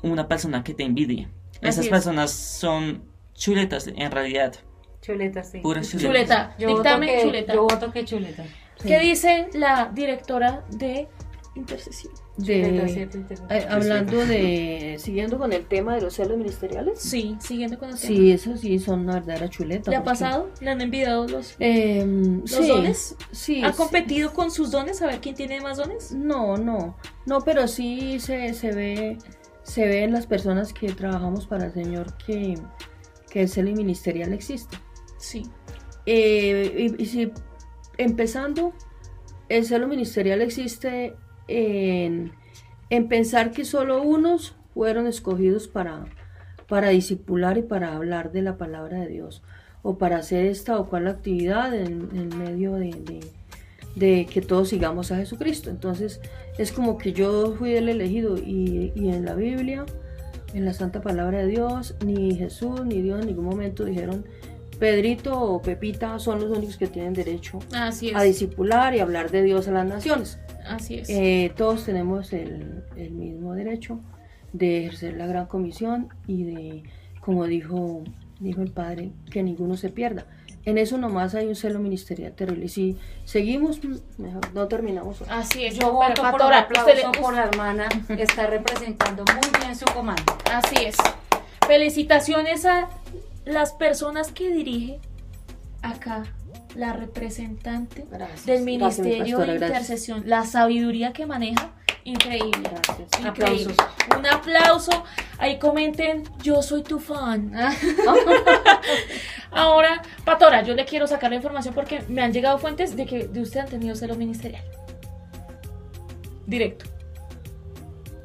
una 0.02 0.28
persona 0.28 0.62
que 0.62 0.74
te 0.74 0.84
envidie. 0.84 1.28
Esas 1.62 1.84
es. 1.86 1.90
personas 1.90 2.30
son 2.32 3.02
chuletas, 3.34 3.86
en 3.94 4.10
realidad. 4.10 4.54
Chuleta, 5.00 5.42
sí. 5.42 5.58
Puras 5.60 5.88
chuletas. 5.90 6.08
Chuleta. 6.12 6.54
Yo 6.58 6.68
voto, 6.68 6.82
Dictamen 6.82 7.08
que, 7.08 7.22
chuleta. 7.22 7.54
yo 7.54 7.62
voto 7.62 7.92
que 7.92 8.04
chuleta. 8.04 8.44
¿Qué 8.82 8.98
dice 9.00 9.48
la 9.54 9.90
directora 9.92 10.64
de 10.70 11.08
intercesión? 11.54 12.12
Chuleta, 12.38 12.82
De, 12.84 12.88
cierto, 12.88 13.18
cierto. 13.26 13.46
eh, 13.50 13.66
hablando 13.68 14.16
de, 14.26 14.96
siguiendo 14.98 15.38
con 15.38 15.52
el 15.52 15.66
tema 15.66 15.94
de 15.96 16.00
los 16.00 16.14
celos 16.14 16.38
ministeriales. 16.38 16.98
Sí, 16.98 17.36
siguiendo 17.40 17.78
con 17.78 17.90
el 17.90 17.94
tema. 18.00 18.06
Sí, 18.16 18.32
eso 18.32 18.56
sí 18.56 18.78
son 18.78 19.00
una 19.00 19.14
verdadera 19.14 19.48
chuleta. 19.50 19.90
¿Le 19.90 19.96
ha 19.98 20.02
pasado? 20.04 20.50
¿Le 20.60 20.70
han 20.70 20.80
envidiado 20.80 21.26
los, 21.28 21.56
eh, 21.60 22.04
los 22.40 22.50
sí, 22.50 22.66
dones? 22.68 23.16
Sí. 23.32 23.62
¿Ha 23.62 23.72
sí. 23.72 23.76
competido 23.76 24.32
con 24.32 24.50
sus 24.50 24.70
dones 24.70 25.02
a 25.02 25.06
ver 25.06 25.20
quién 25.20 25.34
tiene 25.34 25.60
más 25.60 25.76
dones? 25.76 26.12
No, 26.12 26.56
no, 26.56 26.96
no, 27.26 27.40
pero 27.42 27.68
sí 27.68 28.18
se, 28.18 28.54
se 28.54 28.72
ve, 28.72 29.18
se 29.62 29.86
ve 29.86 30.02
en 30.04 30.12
las 30.12 30.26
personas 30.26 30.72
que 30.72 30.92
trabajamos 30.92 31.46
para 31.46 31.66
el 31.66 31.72
Señor 31.72 32.16
que, 32.18 32.58
que 33.30 33.42
el 33.42 33.48
celo 33.48 33.72
ministerial 33.72 34.32
existe. 34.32 34.76
Sí. 35.18 35.44
Eh, 36.06 36.94
y, 36.98 37.02
y 37.02 37.06
si 37.06 37.32
empezando, 37.96 38.72
el 39.48 39.64
celo 39.64 39.86
ministerial 39.86 40.40
existe 40.42 41.14
en, 41.48 42.32
en 42.90 43.08
pensar 43.08 43.50
que 43.52 43.64
solo 43.64 44.02
unos 44.02 44.56
fueron 44.74 45.06
escogidos 45.06 45.68
para, 45.68 46.06
para 46.66 46.88
disipular 46.88 47.58
y 47.58 47.62
para 47.62 47.94
hablar 47.94 48.32
de 48.32 48.42
la 48.42 48.56
palabra 48.56 48.98
de 49.00 49.08
Dios, 49.08 49.42
o 49.82 49.98
para 49.98 50.16
hacer 50.16 50.46
esta 50.46 50.78
o 50.78 50.88
cual 50.88 51.06
actividad 51.08 51.74
en, 51.74 52.08
en 52.14 52.36
medio 52.38 52.74
de, 52.74 52.90
de- 52.90 53.30
de 53.94 54.26
que 54.26 54.40
todos 54.40 54.68
sigamos 54.68 55.12
a 55.12 55.16
Jesucristo. 55.16 55.70
Entonces 55.70 56.20
es 56.58 56.72
como 56.72 56.98
que 56.98 57.12
yo 57.12 57.54
fui 57.56 57.74
el 57.74 57.88
elegido 57.88 58.36
y, 58.38 58.92
y 58.94 59.08
en 59.08 59.24
la 59.24 59.34
Biblia, 59.34 59.84
en 60.54 60.64
la 60.64 60.72
santa 60.72 61.00
palabra 61.00 61.38
de 61.38 61.46
Dios, 61.48 61.94
ni 62.04 62.34
Jesús 62.34 62.84
ni 62.84 63.02
Dios 63.02 63.20
en 63.20 63.26
ningún 63.26 63.46
momento 63.46 63.84
dijeron 63.84 64.24
Pedrito 64.78 65.40
o 65.40 65.62
Pepita 65.62 66.18
son 66.18 66.40
los 66.40 66.58
únicos 66.58 66.76
que 66.76 66.88
tienen 66.88 67.12
derecho 67.12 67.60
Así 67.72 68.10
a 68.14 68.22
discipular 68.22 68.94
y 68.96 68.98
hablar 68.98 69.30
de 69.30 69.42
Dios 69.42 69.68
a 69.68 69.70
las 69.70 69.86
naciones. 69.86 70.40
Así 70.66 70.96
es. 70.96 71.08
Eh, 71.08 71.52
todos 71.56 71.84
tenemos 71.84 72.32
el, 72.32 72.82
el 72.96 73.12
mismo 73.12 73.54
derecho 73.54 74.00
de 74.52 74.78
ejercer 74.78 75.16
la 75.16 75.26
gran 75.26 75.46
comisión 75.46 76.08
y 76.26 76.44
de, 76.44 76.82
como 77.20 77.46
dijo, 77.46 78.02
dijo 78.40 78.62
el 78.62 78.72
Padre, 78.72 79.12
que 79.30 79.42
ninguno 79.42 79.76
se 79.76 79.88
pierda. 79.88 80.26
En 80.64 80.78
eso 80.78 80.96
nomás 80.96 81.34
hay 81.34 81.46
un 81.46 81.56
celo 81.56 81.80
ministerial 81.80 82.32
terrible. 82.32 82.66
Y 82.66 82.68
si 82.68 82.96
seguimos, 83.24 83.82
mm, 83.82 83.96
mejor 84.18 84.52
no 84.54 84.68
terminamos. 84.68 85.20
hoy. 85.20 85.26
Así 85.30 85.64
es. 85.64 85.76
Yo 85.76 85.92
voto 85.92 86.22
por 86.30 86.52
aplauso 86.54 87.12
por 87.20 87.34
la 87.34 87.44
hermana 87.44 87.88
que 88.06 88.22
está 88.22 88.46
representando 88.46 89.24
muy 89.24 89.60
bien 89.60 89.74
su 89.74 89.84
comando. 89.86 90.36
Así 90.52 90.76
es. 90.84 90.96
Felicitaciones 91.66 92.64
a 92.64 92.88
las 93.44 93.72
personas 93.72 94.30
que 94.32 94.50
dirige 94.52 95.00
acá 95.82 96.24
la 96.76 96.92
representante 96.92 98.06
Gracias. 98.10 98.46
del 98.46 98.64
Gracias, 98.64 98.64
mi 98.64 98.72
Ministerio 98.72 99.36
pastora, 99.38 99.52
de 99.52 99.58
gracias. 99.58 99.80
Intercesión. 99.80 100.22
La 100.26 100.44
sabiduría 100.46 101.12
que 101.12 101.26
maneja, 101.26 101.70
increíble. 102.04 102.70
Gracias. 102.70 103.08
Increíble. 103.20 103.74
Aplausos. 103.74 104.18
Un 104.18 104.26
aplauso. 104.26 105.04
Ahí 105.38 105.58
comenten, 105.58 106.24
yo 106.42 106.62
soy 106.62 106.82
tu 106.82 106.98
fan. 106.98 107.52
Ahora, 109.50 110.02
Patora, 110.24 110.62
yo 110.62 110.74
le 110.74 110.84
quiero 110.84 111.06
sacar 111.06 111.30
la 111.30 111.36
información 111.36 111.74
porque 111.74 112.02
me 112.08 112.22
han 112.22 112.32
llegado 112.32 112.58
fuentes 112.58 112.96
de 112.96 113.06
que 113.06 113.28
de 113.28 113.40
usted 113.40 113.60
han 113.60 113.68
tenido 113.68 113.94
celo 113.94 114.14
ministerial. 114.16 114.64
Directo. 116.46 116.86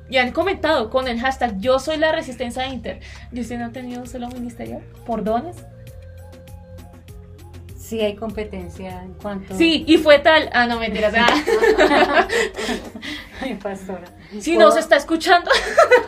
Y 0.10 0.17
han 0.17 0.31
comentado 0.31 0.89
con 0.89 1.07
el 1.07 1.19
hashtag 1.19 1.60
yo 1.60 1.79
soy 1.79 1.98
la 1.98 2.12
resistencia 2.12 2.63
de 2.63 2.69
Inter. 2.69 3.00
¿Y 3.31 3.41
usted 3.41 3.57
no 3.60 3.65
ha 3.65 3.72
tenido 3.72 4.05
celo 4.05 4.29
ministerial? 4.29 4.84
¿Por 5.05 5.24
dones? 5.24 5.57
Sí 7.88 8.01
hay 8.01 8.15
competencia 8.17 9.01
en 9.01 9.13
cuanto... 9.13 9.56
Sí, 9.56 9.86
y 9.88 9.98
fue 9.98 10.20
tal. 10.20 10.50
Ah, 10.51 10.67
no, 10.67 10.77
mentiras. 10.77 11.13
Ah. 11.17 12.27
Ay, 13.41 13.56
pastora. 13.56 14.03
si 14.41 14.56
¿Puedo- 14.56 14.67
no 14.67 14.72
se 14.74 14.82
está 14.82 14.98
escuchando. 14.98 15.50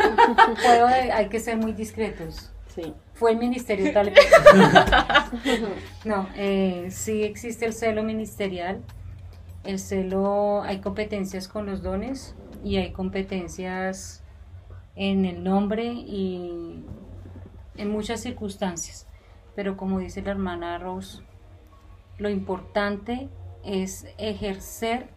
puedo- 0.65 0.87
hay 0.87 1.29
que 1.29 1.39
ser 1.39 1.55
muy 1.55 1.71
discretos. 1.71 2.51
Sí. 2.75 2.93
Fue 3.13 3.31
el 3.31 3.37
ministerio 3.37 3.93
tal 3.93 4.11
No, 6.03 6.27
eh, 6.35 6.87
sí 6.91 7.23
existe 7.23 7.65
el 7.65 7.71
celo 7.73 8.03
ministerial. 8.03 8.81
El 9.63 9.79
celo, 9.79 10.61
hay 10.63 10.79
competencias 10.81 11.47
con 11.47 11.65
los 11.65 11.81
dones 11.81 12.35
y 12.61 12.75
hay 12.75 12.91
competencias 12.91 14.21
en 14.97 15.23
el 15.23 15.45
nombre 15.45 15.85
y 15.85 16.83
en 17.77 17.89
muchas 17.89 18.19
circunstancias. 18.19 19.07
Pero 19.55 19.77
como 19.77 19.99
dice 19.99 20.21
la 20.21 20.31
hermana 20.31 20.77
Rose, 20.77 21.21
lo 22.19 22.29
importante 22.29 23.29
es 23.63 24.05
ejercer 24.17 25.09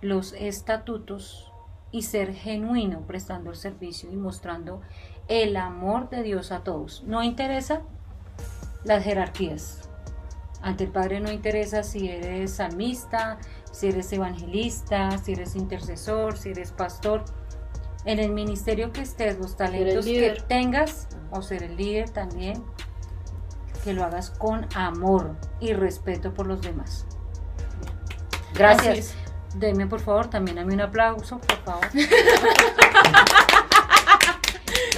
los 0.00 0.32
estatutos 0.32 1.52
y 1.90 2.02
ser 2.02 2.34
genuino 2.34 3.06
prestando 3.06 3.50
el 3.50 3.56
servicio 3.56 4.10
y 4.10 4.16
mostrando 4.16 4.80
el 5.28 5.56
amor 5.56 6.08
de 6.10 6.22
Dios 6.22 6.52
a 6.52 6.64
todos. 6.64 7.04
No 7.04 7.22
interesa 7.22 7.82
las 8.84 9.04
jerarquías. 9.04 9.88
Ante 10.62 10.84
el 10.84 10.90
Padre 10.90 11.20
no 11.20 11.30
interesa 11.30 11.82
si 11.82 12.08
eres 12.08 12.54
salmista, 12.54 13.38
si 13.70 13.88
eres 13.88 14.12
evangelista, 14.12 15.18
si 15.18 15.32
eres 15.32 15.56
intercesor, 15.56 16.38
si 16.38 16.50
eres 16.50 16.72
pastor. 16.72 17.24
En 18.04 18.18
el 18.18 18.32
ministerio 18.32 18.92
que 18.92 19.02
estés, 19.02 19.38
los 19.38 19.56
talentos 19.56 20.04
que 20.04 20.36
tengas, 20.46 21.08
o 21.30 21.42
ser 21.42 21.62
el 21.62 21.76
líder 21.76 22.10
también, 22.10 22.62
que 23.84 23.92
lo 23.92 24.02
hagas 24.02 24.30
con 24.30 24.66
amor 24.74 25.36
y 25.60 25.74
respeto 25.74 26.32
por 26.32 26.46
los 26.46 26.62
demás. 26.62 27.04
Gracias. 28.54 28.98
es. 28.98 29.14
Deme 29.56 29.86
por 29.86 30.00
favor 30.00 30.28
también 30.28 30.58
a 30.58 30.64
mí 30.64 30.74
un 30.74 30.80
aplauso, 30.80 31.38
por 31.38 31.58
favor. 31.64 31.86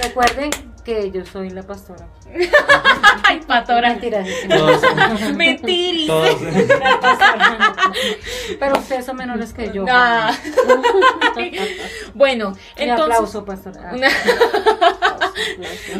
Recuerden 0.01 0.49
que 0.83 1.11
yo 1.11 1.25
soy 1.25 1.49
la 1.49 1.63
pastora. 1.63 2.07
Ay, 3.23 3.41
Patora. 3.45 3.89
Mentiras, 3.89 4.27
Todos, 4.47 4.81
Mentiris. 5.35 6.07
todos. 6.07 6.35
pastora. 7.01 7.73
Pero 8.59 8.79
ustedes 8.79 9.05
son 9.05 9.17
menores 9.17 9.53
que 9.53 9.71
yo. 9.73 9.85
Ah. 9.89 10.33
bueno, 12.15 12.49
Un 12.49 12.57
entonces. 12.77 13.03
aplauso, 13.15 13.43
pastora. 13.45 13.91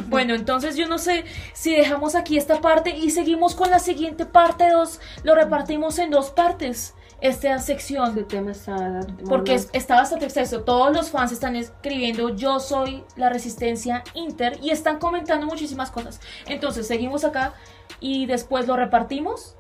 Bueno, 0.08 0.34
entonces 0.36 0.76
yo 0.76 0.88
no 0.88 0.98
sé 0.98 1.26
si 1.54 1.76
dejamos 1.76 2.16
aquí 2.16 2.38
esta 2.38 2.62
parte 2.62 2.92
y 2.96 3.12
seguimos 3.12 3.56
con 3.56 3.70
la 3.70 3.80
siguiente 3.80 4.26
parte 4.26 4.70
2. 4.70 5.00
Lo 5.24 5.36
repartimos 5.36 6.00
en 6.00 6.10
dos 6.12 6.30
partes, 6.32 6.94
esta 7.22 7.58
sección. 7.60 8.26
tema 8.28 8.52
está... 8.52 9.02
Porque 9.28 9.56
es- 9.56 9.70
está 9.74 9.96
bastante 9.96 10.26
exceso. 10.26 10.62
Todos 10.62 10.96
los 10.96 11.10
fans 11.12 11.32
están 11.32 11.56
escribiendo 11.56 12.30
yo 12.30 12.60
soy 12.60 13.04
la 13.16 13.30
resistencia 13.30 14.04
Inter 14.14 14.60
y 14.62 14.70
están 14.72 15.00
comentando 15.00 15.46
muchísimas 15.48 15.92
cosas. 15.92 16.20
Entonces 16.48 16.88
seguimos 16.88 17.24
acá 17.24 17.54
y 18.00 18.26
después 18.26 18.68
lo 18.68 18.76
repartimos 18.76 19.56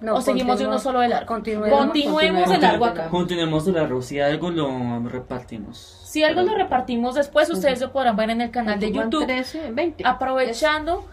No, 0.00 0.14
o 0.14 0.20
seguimos 0.20 0.58
de 0.58 0.66
uno 0.66 0.78
solo 0.78 1.00
de 1.00 1.08
largo. 1.08 1.26
Continuemos. 1.26 1.78
Continuemos 1.80 2.50
de 2.50 2.58
largo 2.58 2.84
acá. 2.84 3.08
Continuemos 3.08 3.64
de 3.64 3.72
largo. 3.72 4.00
Si 4.00 4.20
algo 4.20 4.50
lo 4.50 5.00
repartimos. 5.08 6.02
Si 6.04 6.22
algo 6.22 6.42
lo 6.42 6.54
repartimos 6.54 7.14
después, 7.16 7.50
ustedes 7.50 7.80
lo 7.80 7.92
podrán 7.92 8.16
ver 8.16 8.30
en 8.30 8.40
el 8.40 8.50
canal 8.50 8.78
de 8.78 8.92
YouTube. 8.92 9.26
13, 9.26 9.72
20. 9.72 10.06
aprovechando 10.06 11.04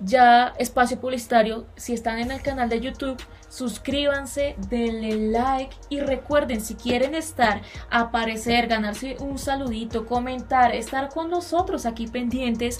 ya 0.00 0.54
espacio 0.58 1.00
publicitario, 1.00 1.66
si 1.76 1.92
están 1.92 2.18
en 2.18 2.30
el 2.30 2.40
canal 2.40 2.68
de 2.68 2.80
YouTube, 2.80 3.20
suscríbanse, 3.48 4.54
denle 4.68 5.30
like 5.30 5.74
y 5.88 6.00
recuerden, 6.00 6.60
si 6.60 6.74
quieren 6.74 7.14
estar, 7.14 7.62
aparecer, 7.90 8.68
ganarse 8.68 9.16
un 9.20 9.38
saludito, 9.38 10.06
comentar, 10.06 10.74
estar 10.74 11.08
con 11.08 11.30
nosotros 11.30 11.84
aquí 11.86 12.06
pendientes, 12.06 12.78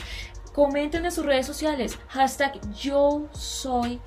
comenten 0.52 1.04
en 1.04 1.12
sus 1.12 1.26
redes 1.26 1.46
sociales, 1.46 1.98
hashtag 2.08 2.52
yo 2.72 3.26
soy 3.32 4.00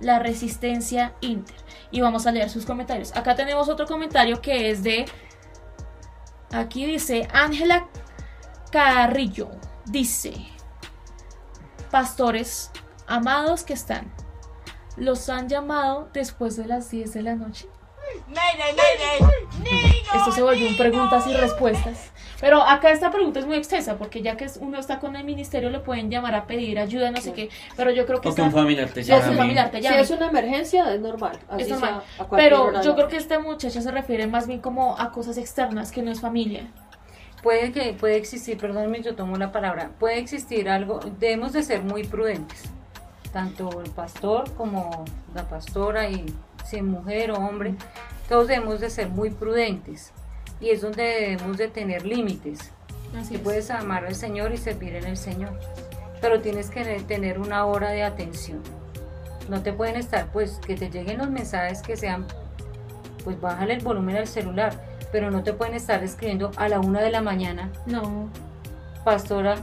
la 0.00 0.18
resistencia 0.18 1.14
inter. 1.20 1.56
Y 1.90 2.00
vamos 2.00 2.26
a 2.26 2.32
leer 2.32 2.50
sus 2.50 2.66
comentarios. 2.66 3.14
Acá 3.16 3.34
tenemos 3.34 3.68
otro 3.68 3.86
comentario 3.86 4.40
que 4.40 4.70
es 4.70 4.82
de, 4.82 5.06
aquí 6.52 6.86
dice 6.86 7.28
Ángela 7.32 7.88
Carrillo, 8.70 9.50
dice, 9.86 10.34
pastores 11.90 12.70
amados 13.06 13.62
que 13.62 13.72
están, 13.72 14.12
los 14.96 15.28
han 15.28 15.48
llamado 15.48 16.08
después 16.12 16.56
de 16.56 16.66
las 16.66 16.90
10 16.90 17.12
de 17.12 17.22
la 17.22 17.34
noche. 17.34 17.68
Esto 20.14 20.32
se 20.32 20.42
volvió 20.42 20.68
un 20.68 20.76
preguntas 20.76 21.26
y 21.26 21.34
respuestas. 21.34 22.12
Pero 22.40 22.62
acá 22.62 22.90
esta 22.90 23.10
pregunta 23.10 23.40
es 23.40 23.46
muy 23.46 23.56
extensa 23.56 23.96
porque 23.96 24.22
ya 24.22 24.36
que 24.36 24.46
uno 24.60 24.78
está 24.78 24.98
con 24.98 25.16
el 25.16 25.24
ministerio 25.24 25.70
le 25.70 25.80
pueden 25.80 26.10
llamar 26.10 26.34
a 26.34 26.46
pedir 26.46 26.78
ayuda, 26.78 27.10
no 27.10 27.20
sé 27.20 27.32
qué. 27.32 27.48
Pero 27.76 27.90
yo 27.90 28.04
creo 28.06 28.20
que... 28.20 28.28
O 28.28 28.34
que 28.34 28.42
un 28.42 28.52
familiar 28.52 28.88
te 28.90 29.00
un 29.00 29.06
llame. 29.06 29.36
familiar 29.36 29.70
te 29.70 29.82
Si 29.82 29.88
es 29.88 30.10
una 30.10 30.28
emergencia, 30.28 30.92
es 30.92 31.00
normal. 31.00 31.38
Así 31.48 31.62
Es 31.62 31.68
sea 31.68 31.78
normal. 31.78 32.02
Pero 32.36 32.64
hora 32.64 32.82
yo 32.82 32.94
creo 32.94 33.08
que 33.08 33.16
esta 33.16 33.38
muchacha 33.38 33.80
se 33.80 33.90
refiere 33.90 34.26
más 34.26 34.46
bien 34.46 34.60
como 34.60 34.98
a 34.98 35.12
cosas 35.12 35.38
externas 35.38 35.92
que 35.92 36.02
no 36.02 36.10
es 36.10 36.20
familia. 36.20 36.66
Puede 37.42 37.72
que 37.72 37.92
puede 37.92 38.16
existir, 38.16 38.58
perdónenme, 38.58 39.02
yo 39.02 39.14
tomo 39.14 39.36
la 39.36 39.52
palabra, 39.52 39.90
puede 40.00 40.18
existir 40.18 40.68
algo, 40.68 40.98
debemos 41.20 41.52
de 41.52 41.62
ser 41.62 41.82
muy 41.82 42.02
prudentes, 42.02 42.64
tanto 43.32 43.82
el 43.82 43.90
pastor 43.90 44.52
como 44.54 45.04
la 45.32 45.44
pastora 45.44 46.08
y 46.08 46.26
si 46.64 46.82
mujer 46.82 47.30
o 47.30 47.36
hombre, 47.36 47.74
todos 48.28 48.48
debemos 48.48 48.80
de 48.80 48.90
ser 48.90 49.10
muy 49.10 49.30
prudentes 49.30 50.12
y 50.60 50.70
es 50.70 50.80
donde 50.82 51.02
debemos 51.02 51.56
de 51.58 51.68
tener 51.68 52.04
límites. 52.06 52.70
Así 53.18 53.30
Que 53.30 53.36
es. 53.36 53.40
puedes 53.42 53.70
amar 53.70 54.04
al 54.06 54.14
Señor 54.14 54.52
y 54.52 54.56
servir 54.56 54.94
en 54.96 55.04
el 55.04 55.16
Señor, 55.16 55.58
pero 56.20 56.40
tienes 56.40 56.70
que 56.70 56.82
tener 57.06 57.38
una 57.38 57.64
hora 57.66 57.90
de 57.90 58.02
atención. 58.02 58.60
No 59.48 59.62
te 59.62 59.72
pueden 59.72 59.96
estar, 59.96 60.26
pues, 60.32 60.58
que 60.66 60.74
te 60.74 60.90
lleguen 60.90 61.18
los 61.18 61.30
mensajes 61.30 61.82
que 61.82 61.96
sean, 61.96 62.26
pues, 63.24 63.40
bájale 63.40 63.74
el 63.74 63.80
volumen 63.82 64.16
al 64.16 64.26
celular, 64.26 64.72
pero 65.12 65.30
no 65.30 65.42
te 65.44 65.52
pueden 65.52 65.74
estar 65.74 66.02
escribiendo 66.02 66.50
a 66.56 66.68
la 66.68 66.80
una 66.80 67.00
de 67.00 67.10
la 67.10 67.20
mañana, 67.22 67.70
No, 67.86 68.28
pastora, 69.04 69.56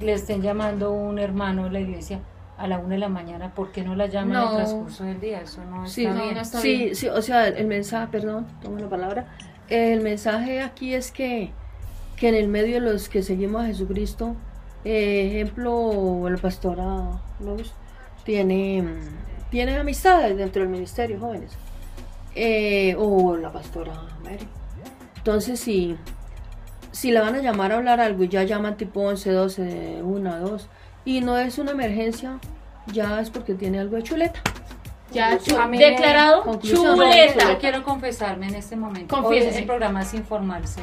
le 0.00 0.12
estén 0.14 0.42
llamando 0.42 0.90
un 0.92 1.18
hermano 1.18 1.64
de 1.64 1.70
la 1.70 1.80
iglesia 1.80 2.18
a 2.58 2.66
la 2.66 2.78
una 2.78 2.88
de 2.94 2.98
la 2.98 3.08
mañana, 3.08 3.54
¿por 3.54 3.70
qué 3.72 3.82
no 3.82 3.94
la 3.94 4.06
llaman 4.06 4.32
No. 4.32 4.42
en 4.42 4.48
el 4.50 4.56
transcurso 4.56 5.04
del 5.04 5.20
día? 5.20 5.40
Eso 5.42 5.64
no 5.64 5.84
está 5.84 5.94
Sí, 5.94 6.06
no, 6.06 6.14
bien. 6.14 6.34
no 6.34 6.40
está 6.40 6.60
sí, 6.60 6.76
bien. 6.76 6.96
sí, 6.96 7.08
o 7.08 7.22
sea, 7.22 7.46
el 7.48 7.66
mensaje, 7.66 8.08
perdón, 8.10 8.46
tomo 8.62 8.78
la 8.78 8.88
palabra. 8.88 9.26
El 9.70 10.00
mensaje 10.00 10.62
aquí 10.62 10.94
es 10.94 11.12
que, 11.12 11.52
que 12.16 12.28
en 12.28 12.34
el 12.34 12.48
medio 12.48 12.74
de 12.74 12.80
los 12.80 13.08
que 13.08 13.22
seguimos 13.22 13.62
a 13.62 13.66
Jesucristo, 13.66 14.34
eh, 14.84 15.28
ejemplo, 15.32 16.28
la 16.28 16.38
pastora 16.38 17.22
Lois 17.38 17.72
tiene, 18.24 18.84
tiene 19.50 19.78
amistades 19.78 20.36
dentro 20.36 20.62
del 20.62 20.70
ministerio, 20.70 21.20
jóvenes. 21.20 21.52
Eh, 22.34 22.96
o 22.98 23.36
la 23.36 23.52
pastora 23.52 23.92
Mary. 24.24 24.48
Entonces, 25.16 25.60
si, 25.60 25.96
si 26.90 27.12
la 27.12 27.20
van 27.20 27.36
a 27.36 27.38
llamar 27.40 27.70
a 27.70 27.76
hablar 27.76 28.00
algo 28.00 28.24
y 28.24 28.28
ya 28.28 28.42
llaman 28.42 28.76
tipo 28.76 29.02
11, 29.02 29.30
12, 29.30 30.02
1, 30.02 30.40
2, 30.40 30.68
y 31.04 31.20
no 31.20 31.38
es 31.38 31.58
una 31.58 31.70
emergencia, 31.70 32.40
ya 32.92 33.20
es 33.20 33.30
porque 33.30 33.54
tiene 33.54 33.78
algo 33.78 33.96
de 33.96 34.02
chuleta. 34.02 34.42
Ya 35.12 35.38
declarado 35.70 36.58
chuleta. 36.60 37.52
Yo 37.52 37.58
quiero 37.58 37.82
confesarme 37.82 38.48
en 38.48 38.54
este 38.54 38.76
momento. 38.76 39.16
Hoy 39.16 39.22
Confiésese. 39.22 39.58
ese 39.58 39.66
programa 39.66 40.02
es 40.02 40.14
informarse. 40.14 40.80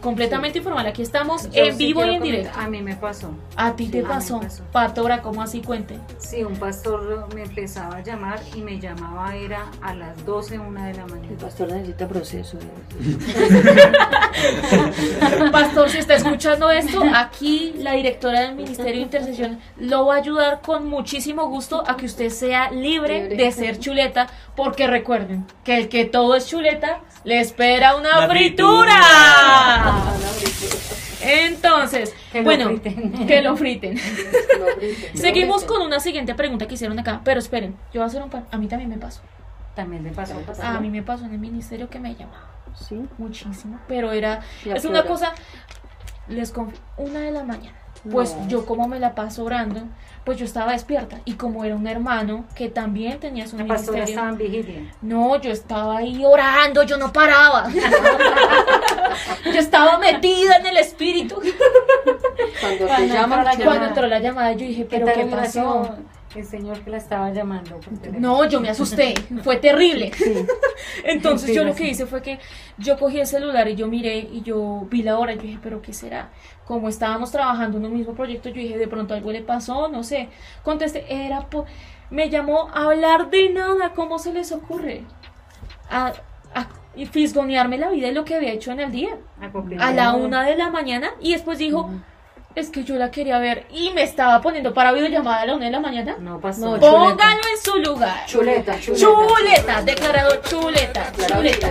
Completamente 0.00 0.58
informal. 0.58 0.86
Aquí 0.86 1.02
estamos 1.02 1.50
Yo 1.50 1.64
en 1.64 1.76
sí 1.76 1.86
vivo 1.86 2.04
y 2.04 2.14
en 2.14 2.20
comentar- 2.20 2.38
directo. 2.38 2.60
A 2.60 2.68
mí 2.68 2.82
me 2.82 2.94
pasó. 2.96 3.30
A 3.56 3.74
ti 3.74 3.88
te 3.88 4.00
Sí, 4.02 4.06
pasó. 4.06 4.40
pasó. 4.40 4.62
Patora, 4.72 5.22
¿cómo 5.22 5.42
así 5.42 5.60
cuente? 5.62 5.98
Sí, 6.18 6.44
un 6.44 6.56
pastor 6.56 7.28
me 7.34 7.42
empezaba 7.42 7.96
a 7.96 8.02
llamar 8.02 8.40
y 8.54 8.60
me 8.60 8.78
llamaba 8.78 9.34
era 9.34 9.66
a 9.82 9.94
las 9.94 10.24
12, 10.24 10.58
una 10.58 10.86
de 10.86 10.94
la 10.94 11.02
El 11.04 11.10
mañana. 11.10 11.36
pastor 11.40 11.72
necesita 11.72 12.06
proceso. 12.08 12.58
Pastor, 15.52 15.88
si 15.90 15.98
está 15.98 16.14
escuchando 16.14 16.70
esto, 16.70 17.02
aquí 17.14 17.74
la 17.78 17.92
directora 17.92 18.40
del 18.40 18.54
Ministerio 18.54 18.94
de 18.96 19.02
Intercesión 19.02 19.58
lo 19.78 20.06
va 20.06 20.16
a 20.16 20.18
ayudar 20.18 20.60
con 20.60 20.86
muchísimo 20.86 21.48
gusto 21.48 21.82
a 21.86 21.96
que 21.96 22.06
usted 22.06 22.30
sea 22.30 22.70
libre 22.70 23.22
Libre. 23.28 23.36
de 23.36 23.52
ser 23.52 23.78
chuleta, 23.78 24.26
porque 24.54 24.86
recuerden 24.86 25.46
que 25.64 25.76
el 25.78 25.88
que 25.88 26.04
todo 26.04 26.34
es 26.36 26.46
chuleta 26.46 27.00
le 27.24 27.40
espera 27.40 27.96
una 27.96 28.20
La 28.20 28.28
fritura. 28.28 28.92
fritura. 28.92 29.85
Entonces, 31.22 32.14
Que 32.32 32.38
lo 32.38 32.44
bueno, 32.44 32.66
friten. 32.68 33.26
que 33.26 33.42
lo 33.42 33.56
friten. 33.56 33.98
Seguimos 35.14 35.64
con 35.64 35.82
una 35.82 36.00
siguiente 36.00 36.34
pregunta 36.34 36.66
que 36.66 36.74
hicieron 36.74 36.98
acá, 36.98 37.20
pero 37.24 37.40
esperen, 37.40 37.72
yo 37.92 38.00
voy 38.00 38.02
a 38.02 38.06
hacer 38.06 38.22
un 38.22 38.30
par. 38.30 38.44
A 38.50 38.58
mí 38.58 38.66
también 38.68 38.90
me 38.90 38.98
pasó. 38.98 39.20
También 39.74 40.02
me 40.02 40.10
pasó. 40.10 40.34
A 40.62 40.80
mí 40.80 40.88
me 40.90 41.02
pasó 41.02 41.24
en 41.24 41.32
el 41.32 41.38
ministerio 41.38 41.88
que 41.90 41.98
me 41.98 42.14
llamaba 42.14 42.52
Sí. 42.74 43.06
muchísimo, 43.18 43.78
pero 43.88 44.12
era 44.12 44.40
¿Y 44.64 44.70
a 44.70 44.74
es 44.74 44.84
una 44.84 45.00
hora? 45.00 45.08
cosa 45.08 45.32
les 46.28 46.50
confío, 46.50 46.78
una 46.98 47.20
de 47.20 47.30
la 47.30 47.42
mañana. 47.42 47.76
Pues 48.10 48.36
No. 48.36 48.48
yo 48.48 48.66
como 48.66 48.86
me 48.86 49.00
la 49.00 49.14
paso 49.14 49.44
orando, 49.44 49.80
pues 50.24 50.38
yo 50.38 50.44
estaba 50.44 50.72
despierta 50.72 51.18
y 51.24 51.34
como 51.34 51.64
era 51.64 51.74
un 51.74 51.86
hermano 51.86 52.44
que 52.54 52.68
también 52.68 53.18
tenía 53.18 53.46
su 53.46 53.56
La 53.56 53.64
ministerio. 53.64 54.04
estaba 54.04 54.28
en 54.28 54.36
vigilia. 54.38 54.94
No, 55.02 55.40
yo 55.40 55.50
estaba 55.50 55.98
ahí 55.98 56.22
orando, 56.24 56.82
yo 56.82 56.98
no 56.98 57.12
paraba. 57.12 57.68
yo 59.44 59.58
estaba 59.58 59.98
metida 59.98 60.56
en 60.56 60.66
el 60.66 60.76
espíritu. 60.78 61.36
Cuando 62.60 62.78
te 62.78 62.86
Cuando 62.86 63.14
llaman, 63.14 63.38
entró 63.38 63.42
la 63.44 63.50
te 63.56 63.56
Cuando 63.64 63.72
llamada. 63.72 63.88
entró 63.88 64.06
la 64.06 64.18
llamada 64.20 64.52
yo 64.52 64.66
dije, 64.66 64.86
¿Qué 64.86 64.98
pero 65.00 65.12
¿qué 65.12 65.26
pasó? 65.26 65.94
El 66.34 66.44
señor 66.44 66.80
que 66.80 66.90
la 66.90 66.98
estaba 66.98 67.30
llamando. 67.32 67.80
No, 68.18 68.44
yo 68.46 68.60
me 68.60 68.68
asusté, 68.68 69.14
fue 69.42 69.56
terrible. 69.56 70.12
Sí. 70.12 70.44
Entonces 71.04 71.48
Sí, 71.48 71.54
yo 71.54 71.64
lo 71.64 71.74
que 71.74 71.88
hice 71.88 72.04
fue 72.04 72.20
que 72.20 72.38
yo 72.76 72.98
cogí 72.98 73.18
el 73.20 73.26
celular 73.26 73.66
y 73.68 73.74
yo 73.74 73.86
miré 73.86 74.18
y 74.18 74.42
yo 74.42 74.86
vi 74.90 75.02
la 75.02 75.18
hora 75.18 75.32
y 75.32 75.36
yo 75.36 75.42
dije, 75.42 75.58
pero 75.62 75.80
¿qué 75.80 75.94
será? 75.94 76.28
Como 76.66 76.90
estábamos 76.90 77.30
trabajando 77.30 77.78
en 77.78 77.86
un 77.86 77.94
mismo 77.96 78.12
proyecto, 78.14 78.50
yo 78.50 78.56
dije, 78.56 78.76
de 78.76 78.86
pronto 78.88 79.14
algo 79.14 79.32
le 79.32 79.40
pasó, 79.40 79.88
no 79.88 80.02
sé. 80.02 80.28
Contesté, 80.62 81.06
era 81.08 81.48
por... 81.48 81.64
Me 82.10 82.28
llamó 82.28 82.68
a 82.74 82.84
hablar 82.84 83.30
de 83.30 83.48
nada, 83.48 83.92
¿cómo 83.94 84.18
se 84.18 84.32
les 84.32 84.52
ocurre? 84.52 85.04
A, 85.88 86.08
a 86.08 86.12
y 86.96 87.06
fisgonearme 87.06 87.78
la 87.78 87.90
vida 87.90 88.08
y 88.08 88.12
lo 88.12 88.24
que 88.24 88.34
había 88.34 88.52
hecho 88.52 88.72
en 88.72 88.80
el 88.80 88.90
día. 88.90 89.16
A 89.78 89.92
la 89.92 90.14
una 90.14 90.42
de 90.44 90.56
la 90.56 90.70
mañana 90.70 91.10
y 91.20 91.32
después 91.32 91.58
dijo, 91.58 91.90
es 92.54 92.70
que 92.70 92.84
yo 92.84 92.96
la 92.96 93.10
quería 93.10 93.38
ver 93.38 93.66
y 93.70 93.90
me 93.90 94.02
estaba 94.02 94.40
poniendo 94.40 94.72
para 94.72 94.92
videollamada 94.92 95.42
a 95.42 95.46
la 95.46 95.54
una 95.56 95.66
de 95.66 95.70
la 95.70 95.80
mañana. 95.80 96.16
No 96.18 96.40
pasó. 96.40 96.76
No, 96.76 96.80
Póngalo 96.80 97.40
en 97.54 97.62
su 97.62 97.76
lugar. 97.78 98.24
Chuleta, 98.26 98.80
chuleta. 98.80 99.06
Chuleta, 99.06 99.82
Declarado 99.82 100.36
chuleta. 100.42 101.12
chuleta. 101.28 101.68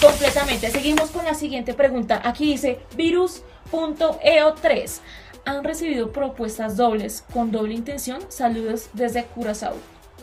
Completamente. 0.00 0.70
Seguimos 0.70 1.10
con 1.10 1.24
la 1.26 1.34
siguiente 1.34 1.74
pregunta. 1.74 2.22
Aquí 2.24 2.46
dice 2.46 2.80
virus.eo3. 2.96 5.00
¿Han 5.44 5.64
recibido 5.64 6.12
propuestas 6.12 6.76
dobles 6.76 7.24
con 7.32 7.50
doble 7.52 7.74
intención? 7.74 8.20
Saludos 8.28 8.88
desde 8.94 9.24
Curazao. 9.24 9.74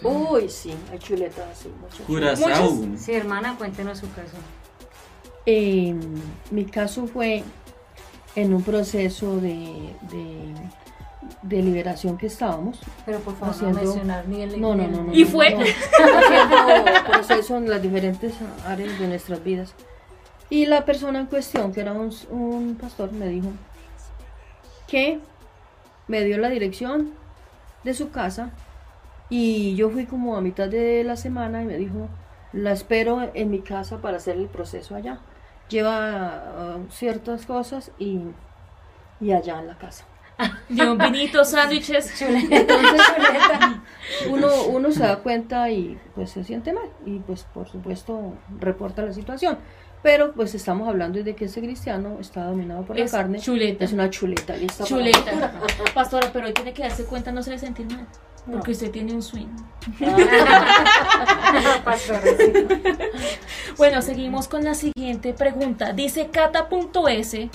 Uy, 0.03 0.49
sí, 0.49 0.73
hay 0.91 0.99
chuleta, 0.99 1.45
sí. 1.53 1.69
Curazao. 2.07 2.77
Sí, 2.97 3.13
hermana, 3.13 3.55
cuéntenos 3.57 3.97
su 3.99 4.07
caso. 4.11 4.37
Eh, 5.45 5.95
mi 6.51 6.65
caso 6.65 7.07
fue 7.07 7.43
en 8.35 8.53
un 8.53 8.61
proceso 8.63 9.37
de, 9.37 9.93
de, 10.11 10.53
de 11.41 11.61
liberación 11.63 12.17
que 12.17 12.27
estábamos. 12.27 12.79
Pero 13.05 13.19
por 13.19 13.35
favor, 13.35 13.55
Haciendo- 13.55 13.79
no 13.79 13.85
mencionar 13.85 14.27
ni 14.27 14.41
el. 14.41 14.61
No, 14.61 14.75
no, 14.75 14.87
no. 14.87 15.03
no 15.03 15.13
¿Y 15.13 15.23
no, 15.23 15.29
fue? 15.29 15.49
no. 15.55 15.61
Haciendo 15.61 17.11
proceso 17.11 17.57
en 17.57 17.69
las 17.69 17.81
diferentes 17.81 18.33
áreas 18.65 18.97
de 18.99 19.07
nuestras 19.07 19.43
vidas. 19.43 19.73
Y 20.49 20.65
la 20.65 20.85
persona 20.85 21.19
en 21.19 21.25
cuestión, 21.27 21.71
que 21.73 21.81
era 21.81 21.93
un, 21.93 22.13
un 22.31 22.75
pastor, 22.79 23.11
me 23.11 23.27
dijo 23.27 23.49
que 24.87 25.19
me 26.07 26.23
dio 26.23 26.37
la 26.39 26.49
dirección 26.49 27.11
de 27.83 27.93
su 27.93 28.09
casa 28.09 28.51
y 29.29 29.75
yo 29.75 29.89
fui 29.89 30.05
como 30.05 30.35
a 30.37 30.41
mitad 30.41 30.67
de 30.69 31.03
la 31.03 31.15
semana 31.15 31.61
y 31.61 31.65
me 31.65 31.77
dijo, 31.77 32.07
la 32.53 32.71
espero 32.71 33.29
en 33.33 33.49
mi 33.51 33.59
casa 33.61 33.97
para 33.99 34.17
hacer 34.17 34.37
el 34.37 34.47
proceso 34.47 34.95
allá. 34.95 35.19
Lleva 35.69 35.97
ah, 36.35 36.77
ciertas 36.89 37.45
cosas 37.45 37.91
y, 37.99 38.21
y 39.21 39.31
allá 39.31 39.59
en 39.59 39.67
la 39.67 39.77
casa. 39.77 40.05
Dio 40.69 40.91
un 40.93 40.97
vinito, 40.97 41.43
sándwiches. 41.45 42.21
Entonces 42.49 43.01
uno, 44.29 44.47
uno 44.69 44.91
se 44.91 45.03
da 45.03 45.17
cuenta 45.17 45.69
y 45.69 45.99
pues 46.15 46.31
se 46.31 46.43
siente 46.43 46.73
mal 46.73 46.89
y 47.05 47.19
pues 47.19 47.43
por 47.53 47.67
supuesto 47.69 48.33
reporta 48.59 49.03
la 49.03 49.13
situación. 49.13 49.57
Pero 50.01 50.31
pues 50.31 50.55
estamos 50.55 50.87
hablando 50.87 51.21
de 51.21 51.35
que 51.35 51.45
ese 51.45 51.59
cristiano 51.59 52.17
está 52.21 52.45
dominado 52.45 52.83
por 52.85 52.97
Es 52.97 53.11
la 53.11 53.19
carne. 53.19 53.39
chuleta. 53.39 53.83
Es 53.83 53.91
una 53.91 54.09
chuleta. 54.09 54.55
lista 54.55 54.85
para- 54.85 54.87
Chuleta. 54.87 55.51
Pastora, 55.93 56.29
pero 56.31 56.47
hoy 56.47 56.53
tiene 56.53 56.71
que 56.73 56.83
darse 56.83 57.03
cuenta, 57.03 57.33
no 57.33 57.43
se 57.43 57.51
le 57.51 57.59
sentir 57.59 57.85
mal. 57.87 58.07
Porque 58.51 58.71
usted 58.71 58.91
tiene 58.91 59.13
un 59.13 59.21
swing. 59.21 59.47
bueno, 63.77 64.01
seguimos 64.01 64.47
con 64.47 64.63
la 64.63 64.73
siguiente 64.73 65.33
pregunta. 65.33 65.93
Dice 65.93 66.29
cata.s, 66.29 67.49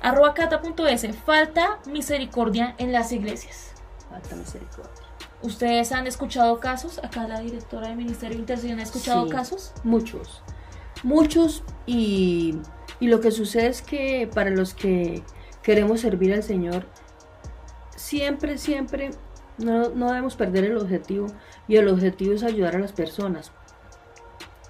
arroba 0.00 0.34
cata.s, 0.34 1.12
falta 1.12 1.78
misericordia 1.86 2.74
en 2.78 2.92
las 2.92 3.12
iglesias. 3.12 3.72
Falta 4.08 4.36
misericordia. 4.36 4.90
¿Ustedes 5.42 5.92
han 5.92 6.06
escuchado 6.06 6.60
casos? 6.60 6.98
Acá 7.02 7.26
la 7.26 7.40
directora 7.40 7.88
del 7.88 7.96
Ministerio 7.96 8.36
de 8.36 8.40
Intercesión 8.40 8.78
ha 8.78 8.82
escuchado 8.82 9.24
Sí, 9.24 9.30
casos. 9.30 9.72
Muchos. 9.84 10.42
Muchos 11.02 11.62
y, 11.86 12.58
y 12.98 13.08
lo 13.08 13.20
que 13.20 13.30
sucede 13.30 13.68
es 13.68 13.80
que 13.80 14.28
para 14.32 14.50
los 14.50 14.74
que 14.74 15.22
queremos 15.62 16.00
servir 16.00 16.34
al 16.34 16.42
Señor, 16.42 16.86
siempre, 17.96 18.58
siempre 18.58 19.10
no, 19.64 19.90
no 19.90 20.08
debemos 20.08 20.36
perder 20.36 20.64
el 20.64 20.76
objetivo 20.76 21.26
y 21.68 21.76
el 21.76 21.88
objetivo 21.88 22.34
es 22.34 22.42
ayudar 22.42 22.76
a 22.76 22.80
las 22.80 22.92
personas. 22.92 23.52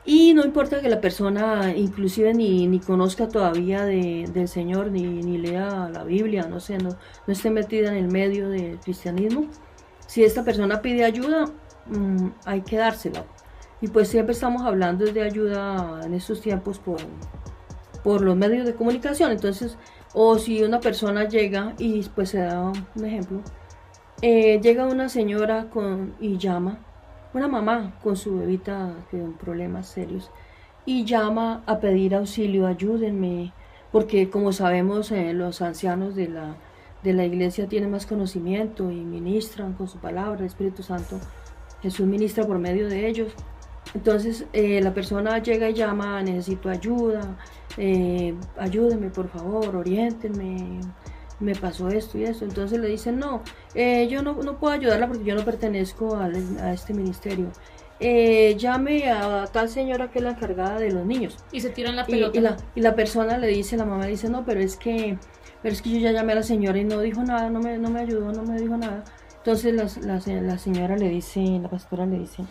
Y 0.04 0.32
no 0.34 0.44
importa 0.44 0.80
que 0.80 0.88
la 0.88 1.00
persona 1.00 1.74
inclusive 1.76 2.32
ni, 2.32 2.66
ni 2.66 2.80
conozca 2.80 3.28
todavía 3.28 3.84
de- 3.84 4.28
del 4.32 4.48
Señor, 4.48 4.90
ni, 4.90 5.02
ni 5.02 5.36
lea 5.38 5.90
la 5.92 6.04
Biblia, 6.04 6.46
no 6.48 6.58
sé, 6.58 6.78
no, 6.78 6.90
no 6.90 7.32
esté 7.32 7.50
metida 7.50 7.90
en 7.90 7.96
el 7.96 8.08
medio 8.10 8.48
del 8.48 8.78
cristianismo. 8.80 9.46
Si 10.06 10.24
esta 10.24 10.42
persona 10.42 10.80
pide 10.82 11.04
ayuda, 11.04 11.44
mm, 11.86 12.28
hay 12.46 12.62
que 12.62 12.78
dársela. 12.78 13.24
Y 13.82 13.88
pues 13.88 14.08
siempre 14.08 14.32
estamos 14.32 14.62
hablando 14.62 15.04
de 15.04 15.22
ayuda 15.22 16.00
en 16.04 16.14
estos 16.14 16.40
tiempos 16.40 16.78
por, 16.78 16.98
por 18.02 18.22
los 18.22 18.36
medios 18.36 18.66
de 18.66 18.74
comunicación. 18.74 19.30
Entonces, 19.32 19.76
o 20.14 20.38
si 20.38 20.62
una 20.62 20.80
persona 20.80 21.28
llega 21.28 21.74
y 21.78 22.02
pues 22.14 22.30
se 22.30 22.38
da 22.38 22.72
un 22.96 23.04
ejemplo, 23.04 23.42
eh, 24.22 24.60
llega 24.60 24.86
una 24.86 25.08
señora 25.08 25.66
con, 25.70 26.14
y 26.20 26.38
llama, 26.38 26.78
una 27.32 27.48
mamá 27.48 27.94
con 28.02 28.16
su 28.16 28.38
bebita 28.38 28.94
con 29.10 29.34
problemas 29.34 29.88
serios, 29.88 30.30
y 30.84 31.04
llama 31.04 31.62
a 31.66 31.78
pedir 31.78 32.14
auxilio, 32.14 32.66
ayúdenme, 32.66 33.52
porque 33.92 34.30
como 34.30 34.52
sabemos 34.52 35.10
eh, 35.10 35.32
los 35.32 35.62
ancianos 35.62 36.14
de 36.14 36.28
la, 36.28 36.56
de 37.02 37.12
la 37.12 37.24
iglesia 37.24 37.68
tienen 37.68 37.90
más 37.90 38.06
conocimiento 38.06 38.90
y 38.90 38.96
ministran 38.96 39.72
con 39.74 39.88
su 39.88 39.98
palabra, 39.98 40.40
el 40.40 40.46
Espíritu 40.46 40.82
Santo, 40.82 41.18
Jesús 41.82 42.06
ministra 42.06 42.46
por 42.46 42.58
medio 42.58 42.88
de 42.88 43.08
ellos. 43.08 43.32
Entonces 43.94 44.46
eh, 44.52 44.80
la 44.82 44.92
persona 44.94 45.38
llega 45.38 45.68
y 45.68 45.74
llama, 45.74 46.22
necesito 46.22 46.68
ayuda, 46.68 47.36
eh, 47.76 48.34
ayúdenme 48.58 49.10
por 49.10 49.28
favor, 49.28 49.74
oriéntenme, 49.76 50.80
me 51.40 51.54
pasó 51.54 51.88
esto 51.88 52.18
y 52.18 52.24
esto. 52.24 52.44
Entonces 52.44 52.78
le 52.78 52.88
dicen, 52.88 53.18
no, 53.18 53.42
eh, 53.74 54.08
yo 54.08 54.22
no, 54.22 54.34
no 54.42 54.58
puedo 54.58 54.72
ayudarla 54.74 55.08
porque 55.08 55.24
yo 55.24 55.34
no 55.34 55.44
pertenezco 55.44 56.16
a 56.16 56.72
este 56.72 56.94
ministerio. 56.94 57.50
Eh, 58.02 58.56
llame 58.58 59.10
a 59.10 59.46
tal 59.52 59.68
señora 59.68 60.10
que 60.10 60.18
es 60.20 60.24
la 60.24 60.30
encargada 60.30 60.78
de 60.78 60.90
los 60.90 61.04
niños. 61.04 61.36
Y 61.52 61.60
se 61.60 61.70
tiran 61.70 61.96
la 61.96 62.06
pelota. 62.06 62.38
y 62.38 62.40
la, 62.40 62.56
y 62.74 62.80
la 62.80 62.94
persona 62.94 63.36
le 63.38 63.46
dice, 63.48 63.76
la 63.76 63.84
mamá 63.84 64.06
dice, 64.06 64.28
no, 64.30 64.44
pero 64.44 64.60
es 64.60 64.76
que, 64.76 65.18
pero 65.62 65.72
es 65.74 65.82
que 65.82 65.90
yo 65.90 65.98
ya 65.98 66.12
llamé 66.12 66.32
a 66.32 66.36
la 66.36 66.42
señora 66.42 66.78
y 66.78 66.84
no 66.84 67.00
dijo 67.00 67.22
nada, 67.22 67.50
no 67.50 67.60
me, 67.60 67.76
no 67.78 67.90
me 67.90 68.00
ayudó, 68.00 68.32
no 68.32 68.42
me 68.42 68.58
dijo 68.58 68.76
nada. 68.78 69.04
Entonces 69.38 69.74
la, 69.74 69.86
la 70.06 70.40
la 70.42 70.58
señora 70.58 70.96
le 70.96 71.08
dice, 71.08 71.40
la 71.62 71.68
pastora 71.70 72.06
le 72.06 72.18
dice, 72.20 72.44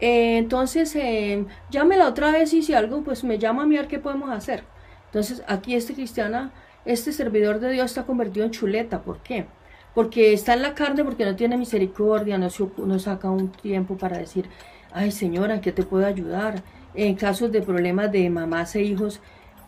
"Eh, 0.00 0.38
entonces 0.38 0.94
eh, 0.96 1.46
llámela 1.70 2.08
otra 2.08 2.30
vez 2.32 2.52
y 2.54 2.62
si 2.62 2.72
algo, 2.74 3.02
pues 3.04 3.24
me 3.24 3.38
llama 3.38 3.64
a 3.64 3.66
ver 3.66 3.88
qué 3.88 3.98
podemos 3.98 4.30
hacer. 4.30 4.64
Entonces 5.06 5.42
aquí 5.46 5.74
este 5.74 5.94
cristiana, 5.94 6.52
este 6.84 7.12
servidor 7.12 7.60
de 7.60 7.72
Dios 7.72 7.86
está 7.86 8.04
convertido 8.04 8.46
en 8.46 8.52
chuleta. 8.52 9.02
¿Por 9.02 9.18
qué? 9.18 9.46
Porque 9.94 10.32
está 10.32 10.54
en 10.54 10.62
la 10.62 10.74
carne, 10.74 11.04
porque 11.04 11.24
no 11.24 11.36
tiene 11.36 11.56
misericordia, 11.56 12.38
no, 12.38 12.50
se 12.50 12.64
no 12.78 12.98
saca 12.98 13.30
un 13.30 13.50
tiempo 13.50 13.96
para 13.96 14.18
decir, 14.18 14.46
ay 14.92 15.10
señora, 15.10 15.54
¿en 15.54 15.60
qué 15.60 15.72
te 15.72 15.82
puedo 15.82 16.06
ayudar? 16.06 16.62
En 16.94 17.14
casos 17.14 17.52
de 17.52 17.62
problemas 17.62 18.10
de 18.10 18.28
mamás 18.30 18.74
e 18.76 18.82
hijos, 18.82 19.20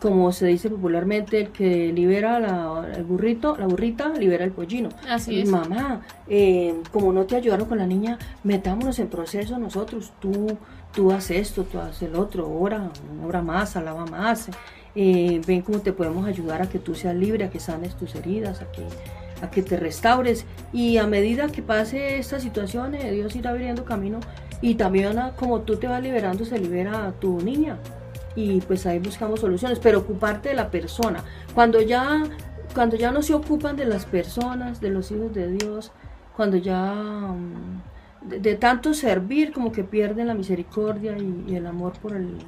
como 0.03 0.33
se 0.33 0.47
dice 0.47 0.69
popularmente, 0.69 1.39
el 1.39 1.49
que 1.51 1.93
libera 1.93 2.37
la, 2.37 2.91
el 2.93 3.05
burrito, 3.05 3.55
la 3.57 3.67
burrita, 3.67 4.09
libera 4.09 4.43
el 4.43 4.51
pollino. 4.51 4.89
Así 5.09 5.39
es. 5.39 5.49
Mamá, 5.49 6.01
eh, 6.27 6.75
como 6.91 7.13
no 7.13 7.23
te 7.23 7.37
ayudaron 7.37 7.69
con 7.69 7.77
la 7.77 7.87
niña, 7.87 8.19
metámonos 8.43 8.99
en 8.99 9.07
proceso 9.07 9.57
nosotros. 9.57 10.11
Tú, 10.19 10.57
tú 10.93 11.13
haces 11.13 11.47
esto, 11.47 11.63
tú 11.63 11.79
haces 11.79 12.09
el 12.09 12.15
otro, 12.15 12.49
ora, 12.51 12.89
ora 13.25 13.41
más, 13.41 13.77
alaba 13.77 14.05
más. 14.05 14.49
Eh, 14.95 15.41
ven 15.47 15.61
cómo 15.61 15.79
te 15.79 15.93
podemos 15.93 16.27
ayudar 16.27 16.61
a 16.61 16.69
que 16.69 16.79
tú 16.79 16.95
seas 16.95 17.15
libre, 17.15 17.45
a 17.45 17.49
que 17.49 17.59
sanes 17.59 17.95
tus 17.95 18.15
heridas, 18.15 18.61
a 18.61 18.71
que, 18.71 18.83
a 19.41 19.49
que 19.49 19.61
te 19.63 19.77
restaures. 19.77 20.45
Y 20.71 20.97
a 20.97 21.07
medida 21.07 21.47
que 21.47 21.61
pase 21.61 22.17
esta 22.17 22.39
situación, 22.39 22.95
eh, 22.95 23.11
Dios 23.11 23.35
irá 23.35 23.51
abriendo 23.51 23.85
camino. 23.85 24.19
Y 24.61 24.75
también 24.75 25.17
a- 25.19 25.35
como 25.35 25.61
tú 25.61 25.77
te 25.77 25.87
vas 25.87 26.01
liberando, 26.01 26.45
se 26.45 26.57
libera 26.59 27.13
tu 27.19 27.41
niña. 27.41 27.77
Y 28.35 28.61
pues 28.61 28.85
ahí 28.85 28.99
buscamos 28.99 29.41
soluciones, 29.41 29.79
pero 29.79 29.99
ocuparte 29.99 30.49
de 30.49 30.55
la 30.55 30.71
persona. 30.71 31.23
Cuando 31.53 31.81
ya 31.81 32.23
cuando 32.73 32.95
ya 32.95 33.11
no 33.11 33.21
se 33.21 33.35
ocupan 33.35 33.75
de 33.75 33.85
las 33.85 34.05
personas, 34.07 34.81
de 34.81 34.89
los 34.89 35.11
hijos 35.11 35.31
de 35.33 35.47
Dios, 35.51 35.91
cuando 36.35 36.57
ya 36.57 36.93
mm, 36.95 37.83
de, 38.21 38.39
de 38.39 38.55
tanto 38.55 38.93
servir 38.95 39.51
como 39.53 39.71
que 39.71 39.83
pierden 39.83 40.27
la 40.27 40.33
misericordia 40.33 41.15
y, 41.19 41.45
y 41.47 41.55
el 41.55 41.67
amor 41.67 41.93
por 41.99 42.15
el 42.15 42.47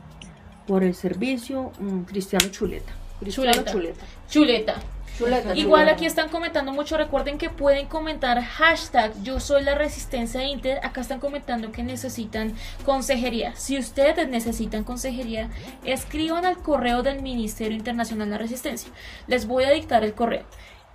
por 0.67 0.83
el 0.83 0.95
servicio, 0.95 1.71
mm, 1.79 2.01
cristiano 2.03 2.47
chuleta. 2.49 2.93
Cristiano 3.19 3.51
Chuleta. 3.53 3.71
chuleta. 3.71 4.05
Chuleta. 4.29 4.75
Chuleta, 5.17 5.55
Igual 5.55 5.83
chuleta. 5.83 5.95
aquí 5.95 6.05
están 6.05 6.27
comentando 6.27 6.73
mucho. 6.73 6.97
Recuerden 6.97 7.37
que 7.37 7.49
pueden 7.49 7.87
comentar 7.87 8.41
hashtag 8.43 9.13
yo 9.23 9.39
soy 9.39 9.63
la 9.63 9.73
resistencia 9.75 10.43
Inter. 10.43 10.79
Acá 10.83 10.99
están 10.99 11.21
comentando 11.21 11.71
que 11.71 11.83
necesitan 11.83 12.53
consejería. 12.83 13.55
Si 13.55 13.77
ustedes 13.79 14.27
necesitan 14.27 14.83
consejería, 14.83 15.49
escriban 15.85 16.45
al 16.45 16.57
correo 16.57 17.01
del 17.01 17.21
Ministerio 17.21 17.77
Internacional 17.77 18.27
de 18.27 18.31
la 18.33 18.37
Resistencia. 18.39 18.91
Les 19.27 19.47
voy 19.47 19.63
a 19.63 19.71
dictar 19.71 20.03
el 20.03 20.13
correo. 20.13 20.43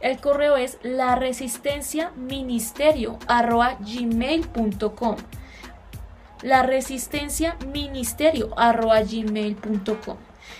El 0.00 0.18
correo 0.18 0.56
es 0.56 0.78
la 0.82 1.14
resistencia 1.16 2.10
ministerio 2.16 3.18
gmail.com 3.80 5.16
la 6.42 6.62
resistencia 6.62 7.56
ministerio 7.72 8.50
arroba 8.56 9.00
gmail.com 9.02 10.16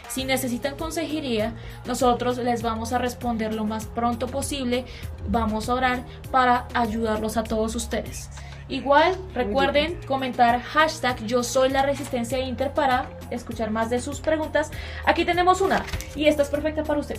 si 0.08 0.24
necesitan 0.24 0.76
consejería, 0.76 1.54
nosotros 1.86 2.38
les 2.38 2.62
vamos 2.62 2.92
a 2.92 2.98
responder 2.98 3.54
lo 3.54 3.64
más 3.64 3.86
pronto 3.86 4.26
posible. 4.26 4.84
Vamos 5.28 5.68
a 5.68 5.74
orar 5.74 6.04
para 6.32 6.66
ayudarlos 6.74 7.36
a 7.36 7.44
todos 7.44 7.76
ustedes. 7.76 8.28
Igual, 8.68 9.16
recuerden 9.34 10.00
comentar 10.06 10.60
hashtag 10.62 11.24
yo 11.26 11.42
soy 11.42 11.70
la 11.70 11.82
resistencia 11.82 12.38
inter 12.38 12.72
para 12.72 13.08
escuchar 13.30 13.70
más 13.70 13.90
de 13.90 14.00
sus 14.00 14.20
preguntas. 14.20 14.70
Aquí 15.06 15.24
tenemos 15.24 15.60
una 15.60 15.84
y 16.14 16.26
esta 16.26 16.42
es 16.42 16.48
perfecta 16.48 16.82
para 16.84 17.00
usted. 17.00 17.18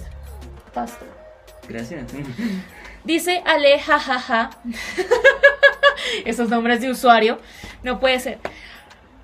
Pastor. 0.74 1.08
Gracias. 1.68 2.12
Dice 3.04 3.42
Ale, 3.46 3.80
jajaja. 3.80 4.50
Esos 6.26 6.50
nombres 6.50 6.82
de 6.82 6.90
usuario. 6.92 7.40
No 7.84 8.00
puede 8.00 8.20
ser. 8.20 8.40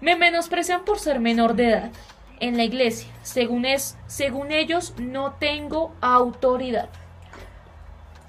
Me 0.01 0.15
menosprecian 0.15 0.85
por 0.85 0.99
ser 0.99 1.19
menor 1.19 1.55
de 1.55 1.69
edad 1.69 1.91
en 2.39 2.57
la 2.57 2.63
iglesia. 2.63 3.09
Según, 3.23 3.65
es, 3.65 3.97
según 4.07 4.51
ellos, 4.51 4.93
no 4.99 5.33
tengo 5.33 5.95
autoridad. 6.01 6.89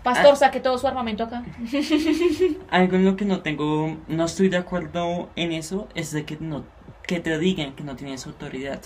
Pastor, 0.03 0.33
Ah. 0.33 0.37
saque 0.37 0.61
todo 0.61 0.79
su 0.79 0.87
armamento 0.87 1.25
acá. 1.25 1.45
Algo 2.71 2.97
en 2.97 3.05
lo 3.05 3.17
que 3.17 3.25
no 3.27 3.41
tengo, 3.43 3.97
no 4.07 4.25
estoy 4.25 4.49
de 4.49 4.57
acuerdo 4.57 5.29
en 5.37 5.53
eso, 5.53 5.89
es 5.95 6.13
de 6.13 6.25
que 6.25 6.39
no, 6.41 6.65
que 7.07 7.21
te 7.21 7.39
digan 7.39 7.75
que 7.75 7.83
no 7.85 7.97
tienes 7.97 8.27
autoridad. 8.27 8.81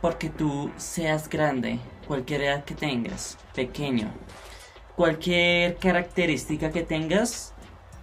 Porque 0.00 0.28
tú 0.28 0.70
seas 0.76 1.28
grande, 1.28 1.78
cualquier 2.06 2.42
edad 2.42 2.64
que 2.64 2.74
tengas, 2.74 3.38
pequeño, 3.54 4.12
cualquier 4.96 5.76
característica 5.78 6.70
que 6.70 6.82
tengas, 6.82 7.54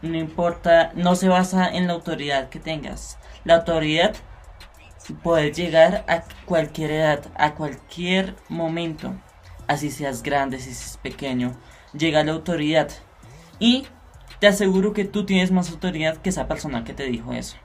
no 0.02 0.18
importa, 0.18 0.92
no 0.96 1.16
se 1.16 1.28
basa 1.28 1.70
en 1.70 1.88
la 1.88 1.94
autoridad 1.94 2.50
que 2.50 2.60
tengas. 2.60 3.18
La 3.44 3.56
autoridad 3.56 4.16
puede 5.24 5.52
llegar 5.52 6.06
a 6.08 6.24
cualquier 6.46 6.92
edad, 6.92 7.22
a 7.36 7.56
cualquier 7.56 8.36
momento, 8.48 9.16
así 9.68 9.92
seas 9.92 10.24
grande, 10.24 10.60
si 10.60 10.74
seas 10.74 10.98
pequeño, 10.98 11.56
llega 11.94 12.24
la 12.24 12.34
autoridad. 12.34 12.90
Y 13.60 13.88
te 14.40 14.48
aseguro 14.48 14.94
que 14.94 15.06
tú 15.06 15.26
tienes 15.26 15.52
más 15.52 15.70
autoridad 15.70 16.18
que 16.18 16.30
esa 16.30 16.48
persona 16.48 16.84
que 16.84 16.94
te 16.94 17.04
dijo 17.04 17.34
eso. 17.34 17.58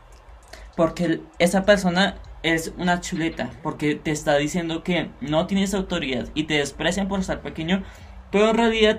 Porque 0.76 1.20
esa 1.38 1.64
persona 1.64 2.16
es 2.42 2.72
una 2.76 3.00
chuleta, 3.00 3.50
porque 3.62 3.94
te 3.94 4.10
está 4.10 4.36
diciendo 4.36 4.82
que 4.82 5.10
no 5.20 5.46
tienes 5.46 5.72
autoridad 5.72 6.28
y 6.34 6.44
te 6.44 6.54
desprecian 6.54 7.08
por 7.08 7.20
estar 7.20 7.40
pequeño, 7.40 7.84
pero 8.30 8.50
en 8.50 8.56
realidad 8.56 8.98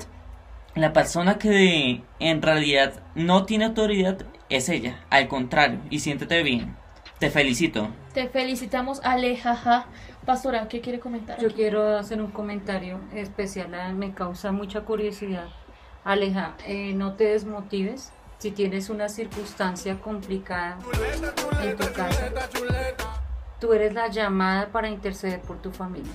la 0.75 0.91
persona 0.91 1.37
que 1.37 2.03
en 2.19 2.41
realidad 2.41 2.93
no 3.15 3.45
tiene 3.45 3.65
autoridad 3.65 4.17
es 4.49 4.67
ella, 4.67 4.99
al 5.09 5.27
contrario, 5.29 5.79
y 5.89 5.99
siéntete 5.99 6.43
bien. 6.43 6.75
Te 7.17 7.29
felicito. 7.29 7.87
Te 8.13 8.27
felicitamos, 8.27 8.99
Ale, 9.03 9.37
jaja. 9.37 9.85
Pastora, 10.25 10.67
¿qué 10.67 10.81
quiere 10.81 10.99
comentar? 10.99 11.39
Yo 11.39 11.53
quiero 11.53 11.97
hacer 11.97 12.21
un 12.21 12.31
comentario 12.31 12.99
especial, 13.13 13.73
ah, 13.73 13.93
me 13.93 14.13
causa 14.13 14.51
mucha 14.51 14.81
curiosidad. 14.81 15.47
Aleja, 16.03 16.55
eh, 16.67 16.93
no 16.93 17.13
te 17.13 17.23
desmotives, 17.25 18.11
si 18.37 18.51
tienes 18.51 18.89
una 18.89 19.07
circunstancia 19.07 19.99
complicada 20.01 20.77
en 21.63 21.77
tu 21.77 21.91
casa, 21.93 22.31
tú 23.59 23.73
eres 23.73 23.93
la 23.93 24.09
llamada 24.09 24.67
para 24.67 24.89
interceder 24.89 25.41
por 25.41 25.61
tu 25.61 25.71
familia. 25.71 26.11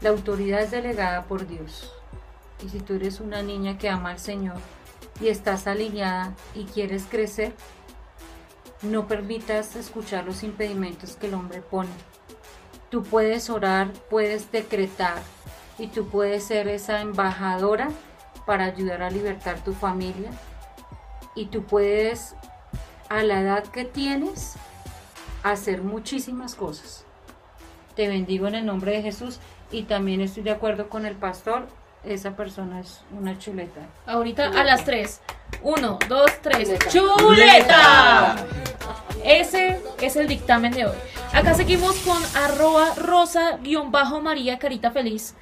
La 0.00 0.08
autoridad 0.08 0.62
es 0.62 0.70
delegada 0.70 1.24
por 1.24 1.46
Dios. 1.46 1.99
Y 2.64 2.68
si 2.68 2.80
tú 2.80 2.94
eres 2.94 3.20
una 3.20 3.42
niña 3.42 3.78
que 3.78 3.88
ama 3.88 4.10
al 4.10 4.18
Señor 4.18 4.56
y 5.20 5.28
estás 5.28 5.66
alineada 5.66 6.34
y 6.54 6.64
quieres 6.64 7.06
crecer, 7.08 7.54
no 8.82 9.06
permitas 9.06 9.76
escuchar 9.76 10.24
los 10.24 10.42
impedimentos 10.42 11.16
que 11.16 11.26
el 11.26 11.34
hombre 11.34 11.60
pone. 11.60 11.90
Tú 12.90 13.02
puedes 13.02 13.50
orar, 13.50 13.92
puedes 14.08 14.50
decretar 14.50 15.22
y 15.78 15.88
tú 15.88 16.08
puedes 16.08 16.44
ser 16.44 16.68
esa 16.68 17.00
embajadora 17.00 17.90
para 18.46 18.64
ayudar 18.64 19.02
a 19.02 19.10
libertar 19.10 19.62
tu 19.62 19.72
familia. 19.72 20.30
Y 21.34 21.46
tú 21.46 21.62
puedes, 21.62 22.34
a 23.08 23.22
la 23.22 23.40
edad 23.40 23.64
que 23.64 23.84
tienes, 23.84 24.56
hacer 25.42 25.82
muchísimas 25.82 26.54
cosas. 26.54 27.04
Te 27.94 28.08
bendigo 28.08 28.46
en 28.46 28.54
el 28.56 28.66
nombre 28.66 28.92
de 28.92 29.02
Jesús 29.02 29.38
y 29.70 29.84
también 29.84 30.20
estoy 30.20 30.42
de 30.42 30.50
acuerdo 30.50 30.88
con 30.88 31.06
el 31.06 31.16
pastor. 31.16 31.68
Esa 32.04 32.34
persona 32.34 32.80
es 32.80 33.02
una 33.12 33.38
chuleta. 33.38 33.80
Ahorita 34.06 34.46
a 34.46 34.64
las 34.64 34.84
3. 34.84 35.20
1, 35.62 35.98
2, 36.08 36.30
3. 36.42 36.78
¡Chuleta! 36.88 38.36
Ese 39.22 39.82
es 40.00 40.16
el 40.16 40.26
dictamen 40.26 40.72
de 40.72 40.86
hoy. 40.86 40.96
Acá 41.32 41.52
seguimos 41.54 41.96
con 42.00 42.16
arroba 42.36 42.94
rosa-maría 42.96 44.58
carita 44.58 44.90
feliz. 44.90 45.34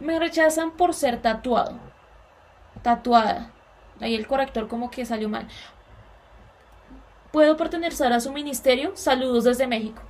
Me 0.00 0.18
rechazan 0.18 0.72
por 0.72 0.92
ser 0.92 1.22
tatuado. 1.22 1.78
Tatuada. 2.82 3.50
Ahí 4.00 4.14
el 4.14 4.26
corrector 4.26 4.68
como 4.68 4.90
que 4.90 5.06
salió 5.06 5.28
mal. 5.30 5.48
¿Puedo 7.30 7.56
pertenecer 7.56 8.12
a 8.12 8.20
su 8.20 8.32
ministerio? 8.32 8.92
Saludos 8.94 9.44
desde 9.44 9.66
México. 9.66 10.02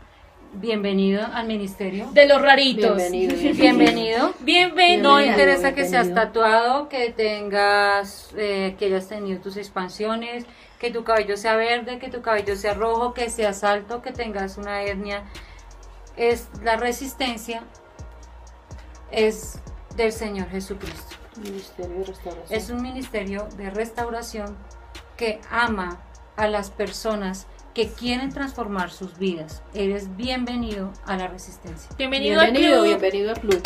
Bienvenido 0.54 1.26
al 1.32 1.46
ministerio. 1.46 2.10
De 2.12 2.26
los 2.26 2.42
raritos. 2.42 2.96
Bienvenido. 2.96 3.36
Bienvenido. 3.54 4.34
Bienvenido. 4.40 5.02
No 5.02 5.20
interesa 5.22 5.74
que 5.74 5.86
seas 5.86 6.12
tatuado, 6.12 6.90
que 6.90 7.10
tengas, 7.10 8.34
eh, 8.36 8.76
que 8.78 8.84
hayas 8.86 9.08
tenido 9.08 9.40
tus 9.40 9.56
expansiones, 9.56 10.44
que 10.78 10.90
tu 10.90 11.04
cabello 11.04 11.38
sea 11.38 11.56
verde, 11.56 11.98
que 11.98 12.10
tu 12.10 12.20
cabello 12.20 12.54
sea 12.54 12.74
rojo, 12.74 13.14
que 13.14 13.30
seas 13.30 13.64
alto, 13.64 14.02
que 14.02 14.12
tengas 14.12 14.58
una 14.58 14.82
hernia. 14.82 15.24
Es 16.18 16.48
la 16.62 16.76
resistencia 16.76 17.62
es 19.10 19.58
del 19.96 20.12
Señor 20.12 20.50
Jesucristo. 20.50 21.16
Ministerio 21.42 21.98
de 22.00 22.04
restauración. 22.04 22.58
Es 22.58 22.68
un 22.68 22.82
ministerio 22.82 23.48
de 23.56 23.70
restauración 23.70 24.58
que 25.16 25.40
ama 25.50 26.02
a 26.36 26.46
las 26.46 26.70
personas 26.70 27.46
que 27.74 27.88
quieren 27.88 28.30
transformar 28.32 28.90
sus 28.90 29.18
vidas. 29.18 29.62
Eres 29.74 30.16
bienvenido 30.16 30.92
a 31.06 31.16
la 31.16 31.28
resistencia. 31.28 31.90
Bienvenido, 31.96 32.40
al 32.40 32.50
Bienvenido, 32.52 32.80
club. 32.82 32.86
bienvenido 32.88 33.30
al 33.30 33.40
club. 33.40 33.62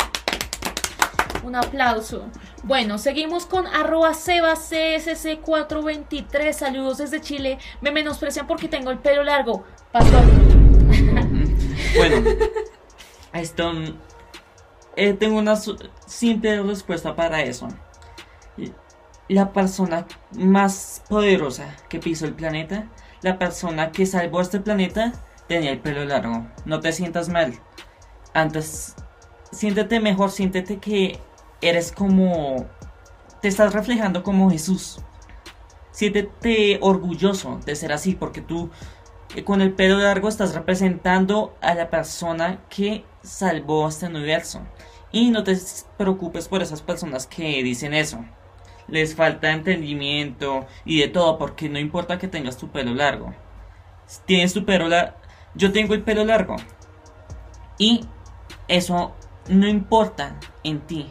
Un 1.43 1.55
aplauso. 1.55 2.25
Bueno, 2.63 2.97
seguimos 2.97 3.45
con 3.45 3.67
arroba 3.67 4.11
sebascsc423. 4.11 6.51
Saludos 6.53 6.97
desde 6.99 7.21
Chile. 7.21 7.57
Me 7.81 7.91
menosprecian 7.91 8.47
porque 8.47 8.67
tengo 8.67 8.91
el 8.91 8.99
pelo 8.99 9.23
largo. 9.23 9.63
Pastor. 9.91 10.23
Bueno, 11.95 12.29
esto. 13.33 13.71
eh, 14.95 15.13
tengo 15.13 15.37
una 15.39 15.55
simple 15.55 16.61
respuesta 16.63 17.15
para 17.15 17.41
eso. 17.41 17.67
La 19.29 19.51
persona 19.53 20.05
más 20.33 21.01
poderosa 21.09 21.75
que 21.89 21.99
pisó 21.99 22.25
el 22.25 22.33
planeta, 22.33 22.87
la 23.27 23.39
persona 23.39 23.91
que 23.91 24.05
salvó 24.05 24.41
este 24.41 24.59
planeta, 24.59 25.13
tenía 25.47 25.71
el 25.71 25.79
pelo 25.79 26.05
largo. 26.05 26.47
No 26.65 26.79
te 26.79 26.91
sientas 26.91 27.29
mal. 27.29 27.53
Antes, 28.33 28.95
siéntete 29.51 29.99
mejor, 29.99 30.31
siéntete 30.31 30.77
que 30.77 31.19
eres 31.61 31.91
como. 31.91 32.65
Te 33.41 33.47
estás 33.47 33.73
reflejando 33.73 34.23
como 34.23 34.49
Jesús. 34.49 34.99
Siéntete 35.91 36.79
orgulloso 36.81 37.59
de 37.65 37.75
ser 37.75 37.91
así, 37.91 38.15
porque 38.15 38.41
tú 38.41 38.69
que 39.27 39.43
con 39.43 39.61
el 39.61 39.73
pelo 39.73 39.97
largo 39.97 40.29
estás 40.29 40.55
representando 40.55 41.55
a 41.61 41.73
la 41.73 41.89
persona 41.89 42.61
que 42.69 43.03
salvó 43.23 43.87
este 43.87 44.07
universo. 44.07 44.61
Y 45.11 45.31
no 45.31 45.43
te 45.43 45.57
preocupes 45.97 46.47
por 46.47 46.61
esas 46.61 46.81
personas 46.81 47.27
que 47.27 47.63
dicen 47.63 47.93
eso. 47.93 48.23
Les 48.87 49.15
falta 49.15 49.51
entendimiento 49.51 50.65
y 50.85 51.01
de 51.01 51.07
todo, 51.07 51.37
porque 51.37 51.69
no 51.69 51.79
importa 51.79 52.17
que 52.17 52.27
tengas 52.27 52.57
tu 52.57 52.69
pelo 52.69 52.93
largo. 52.93 53.33
Tienes 54.25 54.53
tu 54.53 54.65
pelo 54.65 54.87
largo. 54.87 55.13
Yo 55.55 55.71
tengo 55.71 55.93
el 55.93 56.03
pelo 56.03 56.23
largo. 56.23 56.55
Y 57.77 58.05
eso 58.67 59.15
no 59.49 59.67
importa 59.67 60.39
en 60.63 60.79
ti. 60.81 61.09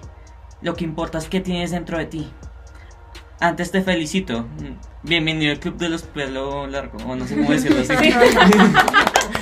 Lo 0.62 0.74
que 0.74 0.84
importa 0.84 1.18
es 1.18 1.28
qué 1.28 1.40
tienes 1.40 1.70
dentro 1.70 1.98
de 1.98 2.06
ti. 2.06 2.32
Antes 3.40 3.70
te 3.70 3.82
felicito. 3.82 4.46
Bienvenido 5.02 5.52
al 5.52 5.60
club 5.60 5.76
de 5.76 5.90
los 5.90 6.02
pelo 6.02 6.66
largo. 6.66 6.98
O 7.06 7.14
no 7.14 7.26
sé 7.26 7.36
cómo 7.36 7.50
decirlo 7.50 7.82
así. 7.82 7.92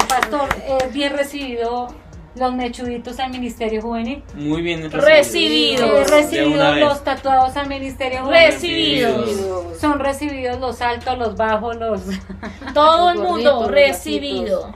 Pastor, 0.08 0.48
eh, 0.64 0.90
bien 0.92 1.12
recibido 1.12 1.94
los 2.36 2.52
mechuditos 2.52 3.18
al 3.20 3.30
Ministerio 3.30 3.80
Juvenil. 3.80 4.22
Muy 4.34 4.60
bien 4.62 4.90
Recibido. 4.90 5.98
Eh, 5.98 6.04
recibidos 6.04 6.74
vez. 6.74 6.84
los 6.84 7.04
tatuados 7.04 7.56
al 7.56 7.68
Ministerio 7.68 8.24
Juvenil. 8.24 8.46
Recibidos. 8.46 9.78
Son 9.80 9.98
recibidos 10.00 10.58
los 10.60 10.80
altos, 10.80 11.16
los 11.18 11.36
bajos, 11.36 11.76
los... 11.76 12.02
Todo 12.74 13.10
el 13.10 13.18
mundo 13.18 13.68
recibido. 13.68 14.74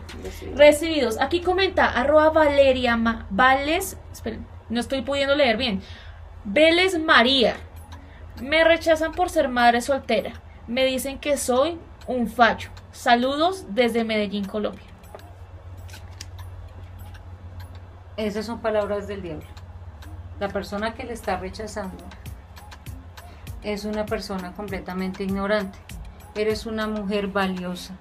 Recibidos. 0.54 1.20
Aquí 1.20 1.40
comenta 1.40 1.86
arroba 1.86 2.30
Valeria 2.30 2.96
Ma- 2.96 3.26
Vales. 3.30 3.98
Esperen, 4.12 4.46
no 4.68 4.78
estoy 4.80 5.02
pudiendo 5.02 5.34
leer 5.34 5.56
bien. 5.56 5.82
Vélez 6.44 6.98
María. 6.98 7.56
Me 8.40 8.62
rechazan 8.62 9.12
por 9.12 9.30
ser 9.30 9.48
madre 9.48 9.80
soltera. 9.80 10.32
Me 10.68 10.84
dicen 10.84 11.18
que 11.18 11.36
soy 11.36 11.78
un 12.06 12.28
facho. 12.28 12.70
Saludos 12.92 13.66
desde 13.70 14.04
Medellín, 14.04 14.44
Colombia. 14.44 14.84
Esas 18.18 18.46
son 18.46 18.59
palabras 18.59 19.07
del 19.07 19.22
diablo. 19.22 19.46
La 20.40 20.48
persona 20.48 20.94
que 20.94 21.04
le 21.04 21.12
está 21.12 21.37
rechazando 21.37 22.02
es 23.62 23.85
una 23.85 24.07
persona 24.07 24.54
completamente 24.54 25.22
ignorante. 25.22 25.78
Eres 26.35 26.66
una 26.66 26.88
mujer 26.88 27.28
valiosa, 27.28 27.94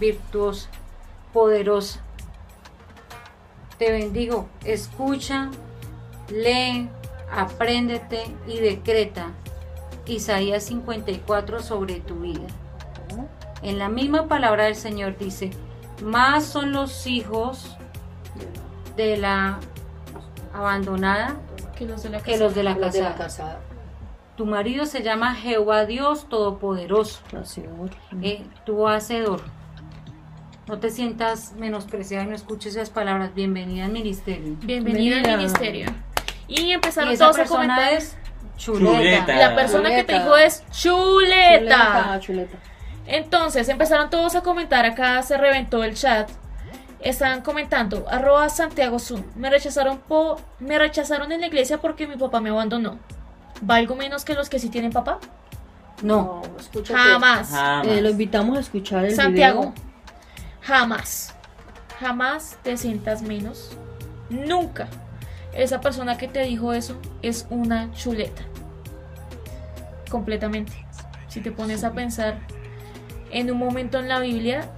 virtuosa, 0.00 0.70
poderosa. 1.34 2.00
Te 3.76 3.92
bendigo. 3.92 4.48
Escucha, 4.64 5.50
lee, 6.30 6.88
apréndete 7.30 8.24
y 8.46 8.60
decreta 8.60 9.32
Isaías 10.06 10.64
54 10.64 11.62
sobre 11.62 12.00
tu 12.00 12.20
vida. 12.20 12.46
En 13.60 13.78
la 13.78 13.90
misma 13.90 14.28
palabra 14.28 14.64
del 14.64 14.76
Señor 14.76 15.18
dice, 15.18 15.50
más 16.02 16.46
son 16.46 16.72
los 16.72 17.06
hijos 17.06 17.77
de 18.98 19.16
la 19.16 19.58
abandonada 20.52 21.36
Que 21.76 21.86
los 21.86 22.02
de 22.02 22.10
la 22.10 22.18
que 22.20 22.32
casa. 22.32 22.44
los 22.44 22.54
de 22.54 22.62
la 22.64 22.74
Las 22.74 22.92
de 22.92 23.02
la 23.02 23.14
casada. 23.14 23.60
Tu 24.36 24.44
marido 24.46 24.86
se 24.86 25.02
llama 25.02 25.34
Jehová 25.34 25.84
Dios 25.86 26.28
Todopoderoso, 26.28 27.20
Hacedor. 27.36 27.90
eh, 28.22 28.44
tu 28.66 28.86
hacedor. 28.86 29.40
No 30.66 30.78
te 30.78 30.90
sientas 30.90 31.54
menospreciado 31.56 32.24
y 32.24 32.28
no 32.28 32.34
escuches 32.36 32.74
esas 32.76 32.90
palabras. 32.90 33.34
Bienvenida 33.34 33.86
al 33.86 33.92
ministerio. 33.92 34.54
Bienvenida 34.60 35.16
al 35.32 35.38
ministerio. 35.38 35.90
Y 36.46 36.72
empezaron 36.72 37.10
Y 37.10 37.14
esa 37.14 37.24
todos 37.30 37.38
a 37.38 37.44
comentar. 37.46 37.92
es 37.94 38.16
chuleta. 38.56 38.96
Chuleta. 38.98 39.36
La 39.36 39.54
persona 39.54 39.88
que 39.90 40.04
te 40.04 40.12
dijo 40.14 40.36
es 40.36 40.62
chuleta. 40.70 41.58
Chuleta, 41.60 42.20
chuleta. 42.20 42.56
Entonces 43.06 43.68
empezaron 43.70 44.10
todos 44.10 44.34
a 44.36 44.42
comentar, 44.42 44.84
acá 44.84 45.22
se 45.22 45.36
reventó 45.38 45.82
el 45.84 45.94
chat. 45.94 46.28
Estaban 47.00 47.42
comentando, 47.42 48.06
arroba 48.10 48.48
Santiago 48.48 48.98
Zoom, 48.98 49.22
me 49.36 49.50
rechazaron 49.50 49.98
po 49.98 50.40
me 50.58 50.78
rechazaron 50.78 51.30
en 51.30 51.40
la 51.40 51.46
iglesia 51.46 51.78
porque 51.78 52.06
mi 52.08 52.16
papá 52.16 52.40
me 52.40 52.50
abandonó. 52.50 52.98
¿Valgo 53.60 53.94
menos 53.94 54.24
que 54.24 54.34
los 54.34 54.48
que 54.48 54.58
sí 54.58 54.68
tienen 54.68 54.92
papá? 54.92 55.18
No, 56.02 56.42
escúchate. 56.58 56.98
Jamás. 56.98 57.50
Jamás. 57.50 57.86
Eh, 57.86 58.00
lo 58.00 58.10
invitamos 58.10 58.56
a 58.56 58.60
escuchar 58.60 59.04
el 59.04 59.14
Santiago, 59.14 59.60
video. 59.60 59.74
jamás. 60.60 61.34
Jamás 62.00 62.56
te 62.62 62.76
sientas 62.76 63.22
menos. 63.22 63.70
Nunca. 64.30 64.88
Esa 65.52 65.80
persona 65.80 66.18
que 66.18 66.28
te 66.28 66.42
dijo 66.42 66.72
eso 66.72 66.96
es 67.22 67.46
una 67.50 67.92
chuleta. 67.92 68.42
Completamente. 70.10 70.72
Si 71.28 71.40
te 71.40 71.50
pones 71.50 71.82
a 71.84 71.92
pensar, 71.92 72.38
en 73.30 73.50
un 73.50 73.58
momento 73.58 73.98
en 73.98 74.08
la 74.08 74.20
Biblia, 74.20 74.70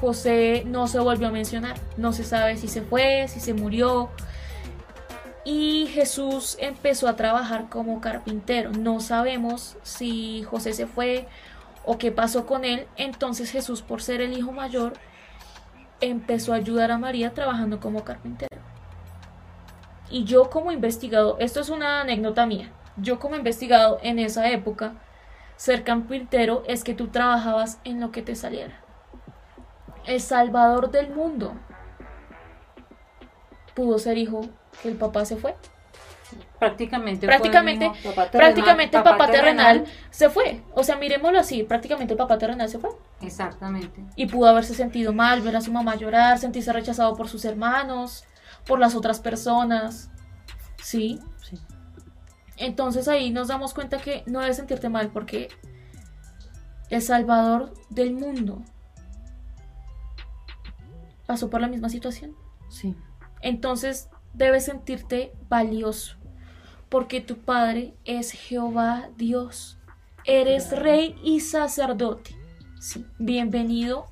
José 0.00 0.62
no 0.66 0.86
se 0.86 0.98
volvió 0.98 1.28
a 1.28 1.30
mencionar. 1.30 1.76
No 1.96 2.12
se 2.12 2.24
sabe 2.24 2.56
si 2.56 2.68
se 2.68 2.82
fue, 2.82 3.26
si 3.28 3.40
se 3.40 3.54
murió. 3.54 4.10
Y 5.44 5.86
Jesús 5.88 6.56
empezó 6.60 7.08
a 7.08 7.16
trabajar 7.16 7.68
como 7.68 8.00
carpintero. 8.00 8.70
No 8.72 9.00
sabemos 9.00 9.76
si 9.82 10.42
José 10.44 10.72
se 10.72 10.86
fue 10.86 11.28
o 11.84 11.98
qué 11.98 12.12
pasó 12.12 12.46
con 12.46 12.64
él. 12.64 12.86
Entonces 12.96 13.50
Jesús, 13.50 13.82
por 13.82 14.02
ser 14.02 14.20
el 14.20 14.36
hijo 14.36 14.52
mayor, 14.52 14.94
empezó 16.00 16.52
a 16.52 16.56
ayudar 16.56 16.90
a 16.90 16.98
María 16.98 17.32
trabajando 17.34 17.80
como 17.80 18.04
carpintero. 18.04 18.60
Y 20.10 20.24
yo 20.24 20.50
como 20.50 20.72
investigado, 20.72 21.36
esto 21.38 21.60
es 21.60 21.68
una 21.68 22.00
anécdota 22.00 22.44
mía, 22.44 22.72
yo 22.96 23.20
como 23.20 23.36
investigado 23.36 23.98
en 24.02 24.18
esa 24.18 24.50
época, 24.50 24.94
ser 25.56 25.84
carpintero 25.84 26.64
es 26.66 26.82
que 26.82 26.94
tú 26.94 27.08
trabajabas 27.08 27.78
en 27.84 28.00
lo 28.00 28.10
que 28.10 28.22
te 28.22 28.34
saliera. 28.34 28.80
El 30.06 30.20
salvador 30.20 30.90
del 30.90 31.10
mundo 31.10 31.54
pudo 33.74 33.98
ser 33.98 34.18
hijo 34.18 34.42
que 34.82 34.88
el 34.88 34.96
papá 34.96 35.24
se 35.24 35.36
fue. 35.36 35.56
Prácticamente. 36.58 37.26
Prácticamente, 37.26 37.90
prácticamente 38.30 38.96
el 38.96 39.02
papá, 39.02 39.30
terrenal, 39.30 39.84
se 40.10 40.28
fue. 40.28 40.62
O 40.74 40.84
sea, 40.84 40.96
miremoslo 40.96 41.40
así, 41.40 41.62
prácticamente 41.62 42.14
el 42.14 42.18
papá 42.18 42.38
terrenal 42.38 42.68
se 42.68 42.78
fue. 42.78 42.90
Exactamente. 43.20 44.04
Y 44.14 44.26
pudo 44.26 44.48
haberse 44.48 44.74
sentido 44.74 45.12
mal, 45.12 45.40
ver 45.40 45.56
a 45.56 45.60
su 45.60 45.72
mamá 45.72 45.96
llorar, 45.96 46.38
sentirse 46.38 46.72
rechazado 46.72 47.16
por 47.16 47.28
sus 47.28 47.44
hermanos, 47.44 48.24
por 48.66 48.78
las 48.78 48.94
otras 48.94 49.20
personas. 49.20 50.10
¿Sí? 50.82 51.18
Sí. 51.42 51.58
Entonces 52.56 53.08
ahí 53.08 53.30
nos 53.30 53.48
damos 53.48 53.74
cuenta 53.74 53.98
que 53.98 54.22
no 54.26 54.40
debes 54.40 54.56
sentirte 54.56 54.88
mal 54.88 55.08
porque 55.08 55.48
el 56.90 57.02
Salvador 57.02 57.72
del 57.88 58.12
mundo 58.12 58.62
pasó 61.30 61.48
por 61.48 61.60
la 61.60 61.68
misma 61.68 61.88
situación. 61.88 62.34
Sí. 62.68 62.96
Entonces 63.40 64.08
debes 64.34 64.64
sentirte 64.64 65.32
valioso 65.48 66.16
porque 66.88 67.20
tu 67.20 67.36
Padre 67.36 67.94
es 68.04 68.32
Jehová 68.32 69.10
Dios. 69.16 69.78
Eres 70.24 70.76
rey 70.76 71.14
y 71.22 71.38
sacerdote. 71.38 72.34
Sí. 72.80 73.06
Bienvenido 73.20 74.08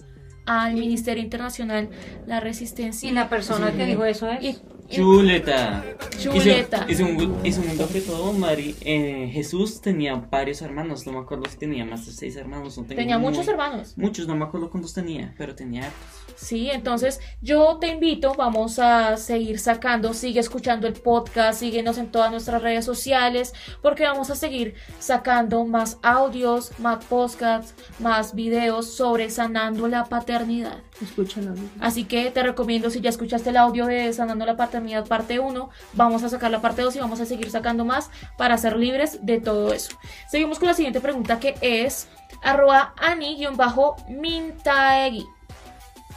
al 0.47 0.75
Ministerio 0.75 1.21
Internacional 1.21 1.91
La 2.25 2.39
Resistencia. 2.39 3.11
Y 3.11 3.13
la 3.13 3.29
persona 3.29 3.73
que 3.73 3.85
dijo 3.85 4.05
eso 4.05 4.31
es. 4.31 4.63
Chuleta. 4.89 5.85
Chuleta. 6.19 6.87
Es 6.89 7.01
un, 7.01 7.39
es 7.45 7.59
un 7.59 7.69
mundo 7.69 7.89
que 7.93 8.01
todo, 8.01 8.33
Mari. 8.33 8.75
Eh, 8.81 9.29
Jesús 9.33 9.81
tenía 9.81 10.15
varios 10.15 10.63
hermanos. 10.63 11.07
No 11.07 11.13
me 11.13 11.19
acuerdo 11.19 11.45
si 11.51 11.59
tenía 11.59 11.85
más 11.85 12.07
de 12.07 12.13
seis 12.13 12.37
hermanos. 12.37 12.79
No 12.79 12.85
tenía 12.85 13.19
muchos 13.19 13.47
hermanos. 13.47 13.95
Muchos, 13.97 14.27
no 14.27 14.35
me 14.35 14.45
acuerdo 14.45 14.71
cuántos 14.71 14.95
tenía, 14.95 15.35
pero 15.37 15.55
tenía 15.55 15.93
Sí, 16.37 16.71
entonces 16.71 17.21
yo 17.43 17.79
te 17.81 17.89
invito, 17.89 18.33
vamos 18.35 18.79
a 18.79 19.17
seguir 19.17 19.59
sacando, 19.59 20.15
sigue 20.15 20.39
escuchando 20.39 20.87
el 20.87 20.93
podcast, 20.93 21.59
síguenos 21.59 21.99
en 21.99 22.13
todas 22.13 22.31
nuestras 22.31 22.63
redes 22.63 22.85
sociales, 22.85 23.55
porque 23.83 24.05
vamos 24.05 24.31
a 24.31 24.37
seguir 24.37 24.75
sacando 25.01 25.65
más 25.65 25.99
audios, 26.01 26.71
más 26.79 27.05
podcasts, 27.07 27.75
más 27.99 28.37
videos 28.37 28.87
sobre 28.87 29.31
sanando 29.31 29.89
la 29.89 30.05
paternidad. 30.05 30.79
Escúchalo. 31.03 31.55
Así 31.81 32.05
que 32.05 32.31
te 32.31 32.43
recomiendo, 32.45 32.89
si 32.91 33.01
ya 33.01 33.11
escuchaste 33.11 33.51
el 33.51 33.57
audio 33.57 33.87
de 33.87 34.13
sanando 34.13 34.47
la 34.47 34.57
paternidad 34.57 34.78
parte 35.09 35.39
1, 35.39 35.71
vamos 35.93 36.23
a 36.23 36.29
sacar 36.29 36.51
la 36.51 36.61
parte 36.61 36.83
2 36.83 36.97
y 36.97 36.99
vamos 36.99 37.21
a 37.21 37.27
seguir 37.27 37.51
sacando 37.51 37.85
más 37.85 38.11
para 38.37 38.59
ser 38.59 38.77
libres 38.77 39.25
de 39.25 39.41
todo 39.41 39.73
eso. 39.73 39.99
Seguimos 40.31 40.59
con 40.59 40.69
la 40.69 40.75
siguiente 40.75 41.01
pregunta 41.01 41.41
que 41.41 41.55
es 41.61 42.09
arroba 42.43 42.95
ani-mintaegui. 42.97 44.07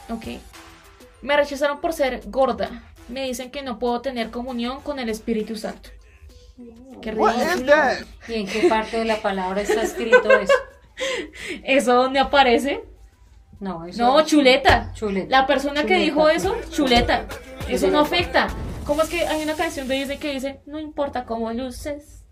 Ok. 0.09 0.25
Me 1.21 1.37
rechazaron 1.37 1.79
por 1.81 1.93
ser 1.93 2.21
gorda. 2.25 2.69
Me 3.07 3.25
dicen 3.25 3.51
que 3.51 3.61
no 3.61 3.77
puedo 3.79 4.01
tener 4.01 4.31
comunión 4.31 4.81
con 4.81 4.99
el 4.99 5.09
Espíritu 5.09 5.55
Santo. 5.55 5.89
Qué 7.01 7.11
ridículo. 7.11 7.73
¿Y 8.27 8.33
en 8.33 8.47
qué 8.47 8.67
parte 8.67 8.97
de 8.97 9.05
la 9.05 9.21
palabra 9.21 9.61
está 9.61 9.81
escrito 9.81 10.31
eso? 10.31 10.53
¿Eso 11.63 11.93
dónde 11.93 12.19
aparece? 12.19 12.83
No, 13.59 13.85
eso 13.85 14.03
No, 14.03 14.25
chuleta. 14.25 14.91
Chuleta. 14.93 15.29
La 15.29 15.47
persona 15.47 15.85
que 15.85 15.95
dijo 15.95 16.29
eso, 16.29 16.57
chuleta. 16.71 17.27
Eso 17.67 17.87
no 17.87 17.99
afecta. 17.99 18.47
¿Cómo 18.85 19.03
es 19.03 19.09
que 19.09 19.25
hay 19.27 19.43
una 19.43 19.55
canción 19.55 19.87
de 19.87 19.95
Disney 19.95 20.17
que 20.17 20.33
dice, 20.33 20.61
no 20.65 20.79
importa 20.79 21.25
cómo 21.25 21.51
luces, 21.53 22.25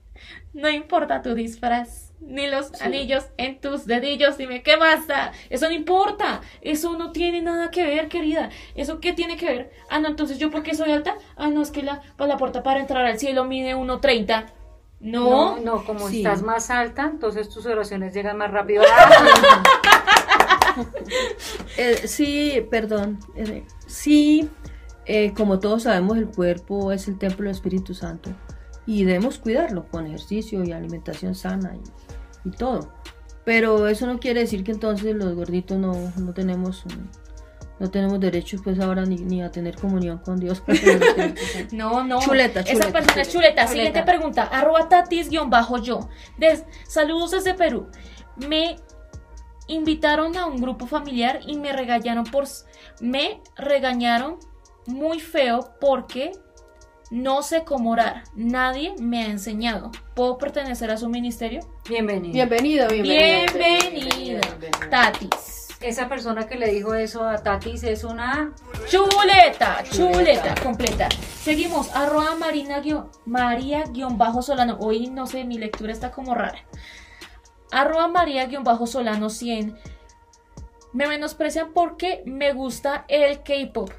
no 0.53 0.69
importa 0.69 1.21
tu 1.21 1.33
disfraz, 1.35 2.09
ni 2.21 2.47
los 2.47 2.81
anillos 2.81 3.25
en 3.37 3.59
tus 3.61 3.85
dedillos. 3.85 4.37
Dime, 4.37 4.61
¿qué 4.63 4.75
basta? 4.75 5.31
Eso 5.49 5.67
no 5.67 5.73
importa. 5.73 6.41
Eso 6.61 6.97
no 6.97 7.11
tiene 7.11 7.41
nada 7.41 7.71
que 7.71 7.83
ver, 7.83 8.07
querida. 8.07 8.49
¿Eso 8.75 8.99
qué 8.99 9.13
tiene 9.13 9.37
que 9.37 9.45
ver? 9.45 9.71
Ah, 9.89 9.99
no, 9.99 10.07
entonces 10.07 10.37
yo 10.37 10.51
porque 10.51 10.75
soy 10.75 10.91
alta. 10.91 11.15
Ah, 11.37 11.49
no, 11.49 11.61
es 11.61 11.71
que 11.71 11.83
la, 11.83 12.01
pues, 12.17 12.27
la 12.27 12.37
puerta 12.37 12.63
para 12.63 12.79
entrar 12.79 13.05
al 13.05 13.19
cielo 13.19 13.45
mide 13.45 13.75
1.30. 13.75 14.45
No. 15.01 15.57
no. 15.57 15.59
No, 15.61 15.85
como 15.85 16.09
estás 16.09 16.41
más 16.41 16.69
alta, 16.69 17.03
entonces 17.03 17.49
tus 17.49 17.65
oraciones 17.65 18.13
llegan 18.13 18.37
más 18.37 18.51
rápido. 18.51 18.83
Eh, 21.77 22.07
sí, 22.07 22.65
perdón. 22.69 23.19
Eh, 23.35 23.65
sí, 23.85 24.49
eh, 25.09 25.33
como 25.35 25.59
todos 25.59 25.83
sabemos, 25.83 26.17
el 26.17 26.27
cuerpo 26.27 26.91
es 26.91 27.07
el 27.07 27.17
templo 27.17 27.45
del 27.45 27.55
Espíritu 27.55 27.93
Santo 27.93 28.29
y 28.85 29.03
debemos 29.03 29.39
cuidarlo 29.39 29.87
con 29.89 30.07
ejercicio 30.07 30.63
y 30.63 30.71
alimentación 30.71 31.35
sana 31.35 31.75
y 31.75 32.09
y 32.43 32.51
todo. 32.51 32.91
Pero 33.45 33.87
eso 33.87 34.05
no 34.05 34.19
quiere 34.19 34.41
decir 34.41 34.63
que 34.63 34.71
entonces 34.71 35.15
los 35.15 35.33
gorditos 35.33 35.77
no, 35.77 35.93
no 36.17 36.33
tenemos 36.33 36.83
no 37.79 37.89
tenemos 37.89 38.19
derechos 38.19 38.61
pues 38.61 38.77
ahora 38.79 39.05
ni, 39.05 39.41
a 39.41 39.51
tener 39.51 39.77
comunión 39.77 40.17
con 40.17 40.37
Dios. 40.37 40.61
no, 41.71 42.03
no. 42.03 42.19
Chuleta, 42.19 42.63
chuleta. 42.63 42.87
Esa 42.87 42.91
persona 42.91 43.21
es 43.21 43.31
chuleta. 43.31 43.67
Siguiente 43.67 44.03
pregunta. 44.03 44.43
Arroba 44.43 44.89
tatis-yo. 44.89 45.49
saludos 46.87 47.31
desde 47.31 47.53
Perú. 47.53 47.87
Me 48.35 48.75
invitaron 49.67 50.35
a 50.35 50.45
un 50.45 50.61
grupo 50.61 50.87
familiar 50.87 51.39
y 51.47 51.57
me 51.57 51.71
regañaron 51.71 52.25
por... 52.25 52.45
Me 52.99 53.41
regañaron 53.55 54.39
muy 54.89 55.19
feo 55.19 55.75
porque 55.79 56.31
no 57.11 57.41
sé 57.41 57.63
cómo 57.63 57.91
orar. 57.91 58.23
Nadie 58.35 58.93
me 58.99 59.23
ha 59.23 59.27
enseñado. 59.27 59.91
¿Puedo 60.15 60.37
pertenecer 60.37 60.91
a 60.91 60.97
su 60.97 61.09
ministerio? 61.09 61.61
Bienvenido. 61.87 62.33
Bienvenido, 62.33 62.87
bienvenido. 62.87 63.53
Bienvenido. 63.53 64.41
Tatis. 64.89 65.67
Esa 65.79 66.09
persona 66.09 66.45
que 66.45 66.57
le 66.57 66.67
dijo 66.67 66.93
eso 66.93 67.23
a 67.23 67.37
Tatis 67.37 67.83
es 67.83 68.03
una 68.03 68.53
chuleta, 68.87 69.81
chuleta, 69.89 70.53
completa. 70.61 71.07
Seguimos, 71.41 71.95
arroba 71.95 72.35
marina 72.35 72.81
María 73.25 73.85
bajo 74.11 74.41
Solano. 74.41 74.77
Hoy 74.81 75.07
no 75.07 75.25
sé, 75.25 75.45
mi 75.45 75.57
lectura 75.57 75.93
está 75.93 76.11
como 76.11 76.35
rara. 76.35 76.65
Arroba 77.71 78.09
María 78.09 78.49
bajo 78.61 78.87
Solano 78.87 79.29
100. 79.29 79.77
Me 80.91 81.07
menosprecian 81.07 81.71
porque 81.73 82.23
me 82.25 82.51
gusta 82.51 83.05
el 83.07 83.41
K-pop 83.43 83.91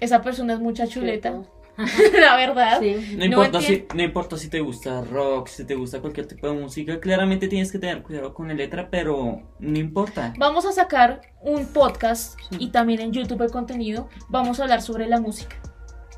esa 0.00 0.22
persona 0.22 0.54
es 0.54 0.60
mucha 0.60 0.86
chuleta. 0.86 1.42
la 2.20 2.36
verdad. 2.36 2.80
No, 2.80 3.24
importa 3.24 3.60
si, 3.60 3.86
no 3.94 4.02
importa 4.02 4.36
si 4.36 4.48
te 4.48 4.60
gusta 4.60 5.00
rock, 5.02 5.46
si 5.46 5.64
te 5.64 5.76
gusta 5.76 6.00
cualquier 6.00 6.26
tipo 6.26 6.48
de 6.48 6.54
música, 6.54 6.98
claramente 6.98 7.46
tienes 7.46 7.70
que 7.70 7.78
tener 7.78 8.02
cuidado 8.02 8.34
con 8.34 8.48
la 8.48 8.54
letra, 8.54 8.88
pero 8.90 9.42
no 9.60 9.78
importa. 9.78 10.34
Vamos 10.38 10.66
a 10.66 10.72
sacar 10.72 11.20
un 11.40 11.66
podcast 11.66 12.36
y 12.58 12.70
también 12.70 13.00
en 13.00 13.12
YouTube 13.12 13.42
el 13.42 13.52
contenido. 13.52 14.08
Vamos 14.28 14.58
a 14.58 14.64
hablar 14.64 14.82
sobre 14.82 15.06
la 15.06 15.20
música. 15.20 15.56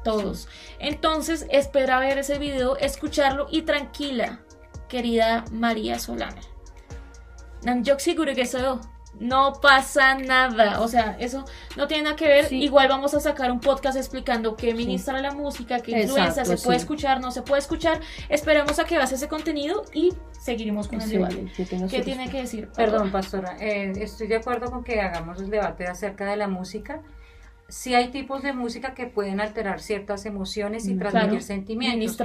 Todos. 0.03 0.49
Entonces, 0.79 1.47
espera 1.51 1.99
ver 2.01 2.17
ese 2.17 2.39
video, 2.39 2.79
escucharlo 2.79 3.47
y 3.51 3.63
tranquila, 3.63 4.41
querida 4.89 5.45
María 5.53 5.99
Solana. 5.99 6.41
Yo 7.83 7.99
seguro 7.99 8.35
que 8.35 8.43
eso 8.43 8.81
no 9.21 9.53
pasa 9.61 10.15
nada. 10.15 10.81
O 10.81 10.89
sea, 10.89 11.17
eso 11.21 11.45
no 11.77 11.87
tiene 11.87 12.05
nada 12.05 12.17
que 12.17 12.27
ver. 12.27 12.53
Igual 12.53 12.89
vamos 12.89 13.15
a 13.15 13.21
sacar 13.21 13.53
un 13.53 13.61
podcast 13.61 13.97
explicando 13.97 14.57
qué 14.57 14.75
ministra 14.75 15.21
la 15.21 15.33
música, 15.33 15.81
qué 15.81 16.03
influencia, 16.03 16.45
se 16.45 16.57
puede 16.57 16.79
escuchar, 16.79 17.21
no 17.21 17.31
se 17.31 17.43
puede 17.43 17.61
escuchar. 17.61 18.01
Esperemos 18.29 18.79
a 18.79 18.85
que 18.85 18.97
veas 18.97 19.13
ese 19.13 19.29
contenido 19.29 19.85
y 19.93 20.13
seguiremos 20.41 20.89
con 20.89 21.01
el 21.01 21.11
debate. 21.11 21.53
¿Qué 21.89 22.03
tiene 22.03 22.29
que 22.31 22.39
decir? 22.39 22.69
Perdón, 22.75 23.13
pastora. 23.13 23.57
Eh, 23.61 23.93
estoy 23.97 24.27
de 24.27 24.37
acuerdo 24.37 24.71
con 24.71 24.83
que 24.83 25.01
hagamos 25.01 25.41
el 25.41 25.51
debate 25.51 25.87
acerca 25.87 26.25
de 26.25 26.37
la 26.37 26.49
música 26.49 27.03
sí 27.71 27.95
hay 27.95 28.09
tipos 28.09 28.43
de 28.43 28.53
música 28.53 28.95
que 28.95 29.07
pueden 29.07 29.41
alterar 29.41 29.81
ciertas 29.81 30.27
emociones 30.27 30.87
y 30.87 30.95
mm, 30.95 30.99
transmitir 30.99 31.43
sentimientos, 31.43 32.19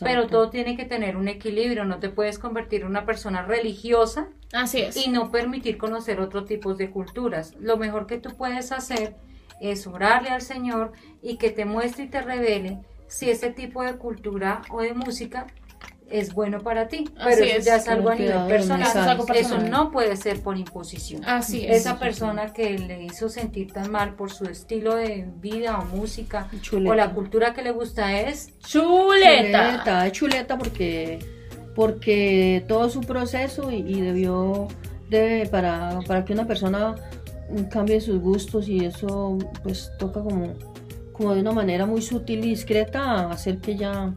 pero 0.00 0.26
todo 0.26 0.50
tiene 0.50 0.76
que 0.76 0.84
tener 0.84 1.16
un 1.16 1.28
equilibrio, 1.28 1.84
no 1.84 1.98
te 1.98 2.08
puedes 2.08 2.38
convertir 2.38 2.82
en 2.82 2.88
una 2.88 3.04
persona 3.04 3.42
religiosa 3.42 4.28
Así 4.52 4.80
es. 4.80 4.96
y 4.96 5.10
no 5.10 5.30
permitir 5.30 5.78
conocer 5.78 6.20
otros 6.20 6.46
tipos 6.46 6.78
de 6.78 6.90
culturas. 6.90 7.54
Lo 7.58 7.76
mejor 7.76 8.06
que 8.06 8.18
tú 8.18 8.36
puedes 8.36 8.72
hacer 8.72 9.16
es 9.60 9.86
orarle 9.86 10.30
al 10.30 10.42
Señor 10.42 10.92
y 11.22 11.36
que 11.36 11.50
te 11.50 11.64
muestre 11.64 12.04
y 12.04 12.08
te 12.08 12.20
revele 12.20 12.78
si 13.08 13.28
ese 13.28 13.50
tipo 13.50 13.82
de 13.82 13.96
cultura 13.96 14.62
o 14.70 14.80
de 14.80 14.94
música 14.94 15.46
es 16.10 16.34
bueno 16.34 16.60
para 16.60 16.88
ti, 16.88 17.08
pero 17.16 17.44
eso 17.44 17.64
ya 17.64 17.76
es 17.76 17.88
algo 17.88 18.10
a 18.10 18.14
nivel 18.14 18.46
personal. 18.48 18.88
Eso 19.34 19.58
no 19.58 19.90
puede 19.90 20.16
ser 20.16 20.40
por 20.42 20.58
imposición. 20.58 21.24
Así 21.24 21.64
es. 21.64 21.78
Esa 21.78 21.98
persona 21.98 22.52
que 22.52 22.78
le 22.78 23.04
hizo 23.04 23.28
sentir 23.28 23.72
tan 23.72 23.90
mal 23.90 24.14
por 24.14 24.30
su 24.32 24.44
estilo 24.44 24.96
de 24.96 25.26
vida 25.36 25.78
o 25.78 25.84
música 25.84 26.48
o 26.72 26.94
la 26.94 27.12
cultura 27.12 27.54
que 27.54 27.62
le 27.62 27.70
gusta 27.70 28.20
es 28.20 28.58
chuleta. 28.58 29.70
Chuleta, 29.70 30.12
chuleta 30.12 30.58
porque 30.58 31.18
porque 31.74 32.64
todo 32.68 32.90
su 32.90 33.00
proceso 33.00 33.70
y, 33.70 34.00
debió, 34.00 34.68
de, 35.08 35.48
para, 35.50 36.00
para 36.06 36.24
que 36.24 36.32
una 36.32 36.46
persona 36.46 36.94
cambie 37.70 38.00
sus 38.00 38.20
gustos 38.20 38.68
y 38.68 38.84
eso 38.84 39.38
pues 39.62 39.90
toca 39.98 40.20
como, 40.20 40.54
como 41.12 41.34
de 41.34 41.40
una 41.40 41.52
manera 41.52 41.86
muy 41.86 42.02
sutil 42.02 42.44
y 42.44 42.50
discreta 42.50 43.30
hacer 43.30 43.58
que 43.58 43.76
ya 43.76 44.14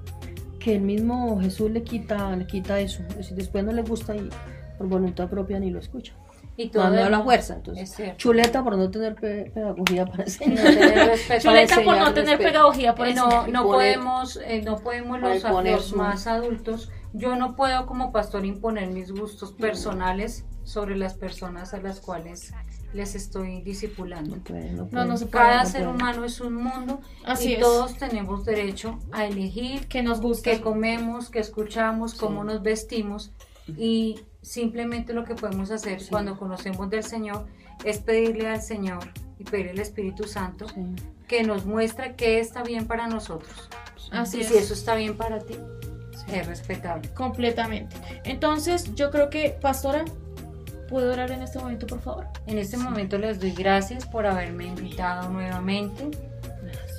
que 0.63 0.75
el 0.75 0.81
mismo 0.81 1.39
Jesús 1.41 1.69
le 1.69 1.83
quita 1.83 2.35
le 2.35 2.47
quita 2.47 2.79
eso. 2.79 3.03
Si 3.21 3.35
después 3.35 3.63
no 3.65 3.73
le 3.73 3.81
gusta 3.81 4.15
y 4.15 4.29
por 4.77 4.87
voluntad 4.87 5.29
propia 5.29 5.59
ni 5.59 5.69
lo 5.69 5.79
escucha. 5.79 6.13
Y 6.55 6.69
todo 6.69 6.89
no, 6.89 7.09
la 7.09 7.21
fuerza 7.21 7.55
entonces. 7.55 8.15
chuleta 8.17 8.63
por 8.63 8.77
no 8.77 8.89
tener 8.89 9.15
pedagogía 9.15 10.05
para 10.05 10.23
enseñar. 10.23 10.63
chuleta 11.39 11.83
por 11.83 11.97
no 11.97 12.13
tener 12.13 12.37
pedagogía 12.37 12.95
por 12.95 13.13
no 13.13 13.47
no 13.47 13.63
podemos 13.63 14.39
eh, 14.45 14.61
no 14.63 14.77
podemos 14.77 15.19
los, 15.19 15.43
los 15.43 15.93
más 15.95 16.27
adultos. 16.27 16.89
Yo 17.11 17.35
no 17.35 17.55
puedo 17.55 17.85
como 17.85 18.11
pastor 18.11 18.45
imponer 18.45 18.89
mis 18.89 19.11
gustos 19.11 19.51
personales 19.51 20.45
sobre 20.63 20.95
las 20.95 21.15
personas 21.15 21.73
a 21.73 21.81
las 21.81 21.99
cuales 21.99 22.53
les 22.93 23.15
estoy 23.15 23.61
discipulando. 23.61 24.37
Cada 25.31 25.65
ser 25.65 25.87
humano 25.87 26.25
es 26.25 26.39
un 26.41 26.55
mundo 26.55 27.01
y 27.41 27.57
todos 27.59 27.97
tenemos 27.97 28.45
derecho 28.45 28.99
a 29.11 29.25
elegir 29.25 29.87
qué 29.87 30.03
nos 30.03 30.21
gusta, 30.21 30.51
qué 30.51 30.61
comemos, 30.61 31.29
qué 31.29 31.39
escuchamos, 31.39 32.13
cómo 32.13 32.43
nos 32.43 32.61
vestimos 32.61 33.31
y 33.77 34.19
simplemente 34.41 35.13
lo 35.13 35.23
que 35.23 35.35
podemos 35.35 35.71
hacer 35.71 36.01
cuando 36.09 36.37
conocemos 36.37 36.89
del 36.89 37.03
Señor 37.03 37.45
es 37.83 37.99
pedirle 37.99 38.47
al 38.47 38.61
Señor 38.61 39.09
y 39.39 39.43
pedirle 39.43 39.71
al 39.71 39.79
Espíritu 39.79 40.25
Santo 40.25 40.65
que 41.27 41.43
nos 41.43 41.65
muestre 41.65 42.15
qué 42.15 42.39
está 42.39 42.63
bien 42.63 42.85
para 42.85 43.07
nosotros. 43.07 43.69
Así 44.11 44.41
y 44.41 44.43
si 44.43 44.57
eso 44.57 44.73
está 44.73 44.95
bien 44.95 45.17
para 45.17 45.39
ti, 45.39 45.55
es 46.31 46.45
respetable. 46.45 47.09
Completamente. 47.13 47.95
Entonces, 48.23 48.93
yo 48.95 49.09
creo 49.09 49.29
que, 49.29 49.57
pastora, 49.61 50.05
¿Puedo 50.89 51.11
orar 51.13 51.31
en 51.31 51.41
este 51.41 51.59
momento, 51.59 51.87
por 51.87 52.01
favor? 52.01 52.27
En 52.45 52.57
este 52.57 52.77
momento 52.77 53.17
les 53.17 53.39
doy 53.39 53.51
gracias 53.51 54.05
por 54.05 54.25
haberme 54.25 54.65
invitado 54.65 55.29
nuevamente. 55.29 56.11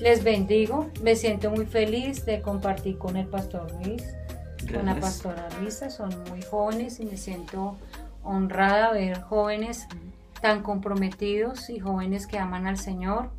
Les 0.01 0.25
bendigo. 0.25 0.91
Me 1.03 1.17
siento 1.17 1.51
muy 1.51 1.67
feliz 1.67 2.25
de 2.27 2.41
compartir 2.41 2.99
con 2.99 3.17
el 3.17 3.27
pastor 3.27 3.71
Luis, 3.85 4.03
con 4.73 4.87
la 4.87 4.99
pastora 4.99 5.49
Luisa. 5.61 5.91
Son 5.91 6.11
muy 6.29 6.43
jóvenes 6.43 6.99
y 7.01 7.05
me 7.07 7.17
siento 7.17 7.77
honrada 8.23 8.93
ver 8.93 9.21
jóvenes 9.23 9.87
tan 10.41 10.63
comprometidos 10.63 11.71
y 11.71 11.79
jóvenes 11.79 12.27
que 12.27 12.39
aman 12.39 12.67
al 12.67 12.79
Señor. 12.79 13.31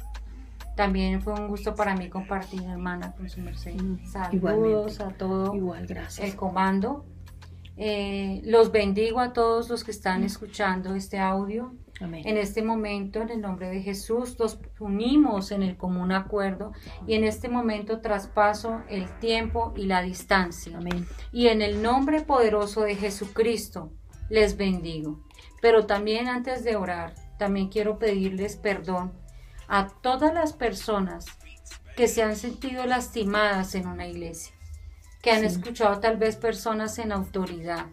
También 0.75 1.21
fue 1.21 1.33
un 1.33 1.47
gusto 1.47 1.73
para 1.75 1.95
mí 1.95 2.09
compartir, 2.09 2.63
hermana, 2.63 3.13
con 3.13 3.29
su 3.29 3.39
merced. 3.41 3.75
Mm, 3.75 4.05
Saludos 4.05 4.99
a 4.99 5.09
todo 5.09 5.55
Igual, 5.55 5.87
gracias. 5.87 6.27
el 6.27 6.35
comando. 6.35 7.05
Eh, 7.77 8.41
los 8.45 8.71
bendigo 8.71 9.19
a 9.19 9.33
todos 9.33 9.69
los 9.69 9.83
que 9.83 9.91
están 9.91 10.23
escuchando 10.23 10.95
este 10.95 11.19
audio. 11.19 11.73
En 12.01 12.37
este 12.37 12.61
momento, 12.61 13.21
en 13.21 13.29
el 13.29 13.39
nombre 13.39 13.69
de 13.69 13.81
Jesús, 13.81 14.37
nos 14.37 14.59
unimos 14.81 15.51
en 15.51 15.63
el 15.63 15.77
común 15.77 16.11
acuerdo 16.11 16.73
y 17.07 17.13
en 17.13 17.23
este 17.23 17.47
momento 17.47 18.01
traspaso 18.01 18.81
el 18.89 19.07
tiempo 19.19 19.73
y 19.77 19.85
la 19.85 20.01
distancia. 20.01 20.77
Y 21.31 21.47
en 21.47 21.61
el 21.61 21.81
nombre 21.81 22.21
poderoso 22.21 22.81
de 22.81 22.95
Jesucristo, 22.95 23.93
les 24.29 24.57
bendigo. 24.57 25.23
Pero 25.61 25.85
también 25.85 26.27
antes 26.27 26.65
de 26.65 26.75
orar, 26.75 27.13
también 27.39 27.69
quiero 27.69 27.97
pedirles 27.97 28.57
perdón 28.57 29.13
a 29.69 29.87
todas 29.87 30.33
las 30.33 30.51
personas 30.51 31.25
que 31.95 32.09
se 32.09 32.23
han 32.23 32.35
sentido 32.35 32.85
lastimadas 32.85 33.73
en 33.73 33.87
una 33.87 34.05
iglesia 34.05 34.54
que 35.25 35.31
han 35.31 35.43
escuchado 35.43 35.99
tal 35.99 36.17
vez 36.17 36.35
personas 36.35 36.99
en 36.99 37.11
autoridad, 37.11 37.87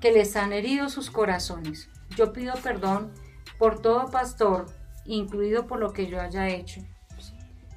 que 0.00 0.10
les 0.10 0.36
han 0.36 0.54
herido 0.54 0.88
sus 0.88 1.10
corazones. 1.10 1.90
Yo 2.16 2.32
pido 2.32 2.54
perdón 2.62 3.12
por 3.58 3.82
todo 3.82 4.06
pastor, 4.06 4.64
incluido 5.04 5.66
por 5.66 5.80
lo 5.80 5.92
que 5.92 6.06
yo 6.06 6.18
haya 6.18 6.48
hecho, 6.48 6.80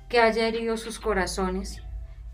que 0.08 0.22
haya 0.22 0.48
herido 0.48 0.78
sus 0.78 0.98
corazones, 0.98 1.84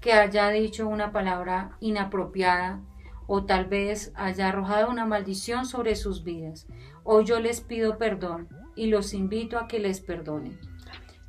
que 0.01 0.13
haya 0.13 0.49
dicho 0.49 0.87
una 0.87 1.11
palabra 1.11 1.71
inapropiada 1.79 2.79
o 3.25 3.45
tal 3.45 3.65
vez 3.65 4.11
haya 4.13 4.49
arrojado 4.49 4.87
una 4.87 5.07
maldición 5.07 5.65
sobre 5.65 5.95
sus 5.95 6.23
vidas. 6.23 6.67
Hoy 7.03 7.25
yo 7.25 7.39
les 7.39 7.61
pido 7.61 7.97
perdón 7.97 8.49
y 8.75 8.85
los 8.85 9.15
invito 9.15 9.57
a 9.57 9.67
que 9.67 9.79
les 9.79 9.99
perdonen. 9.99 10.59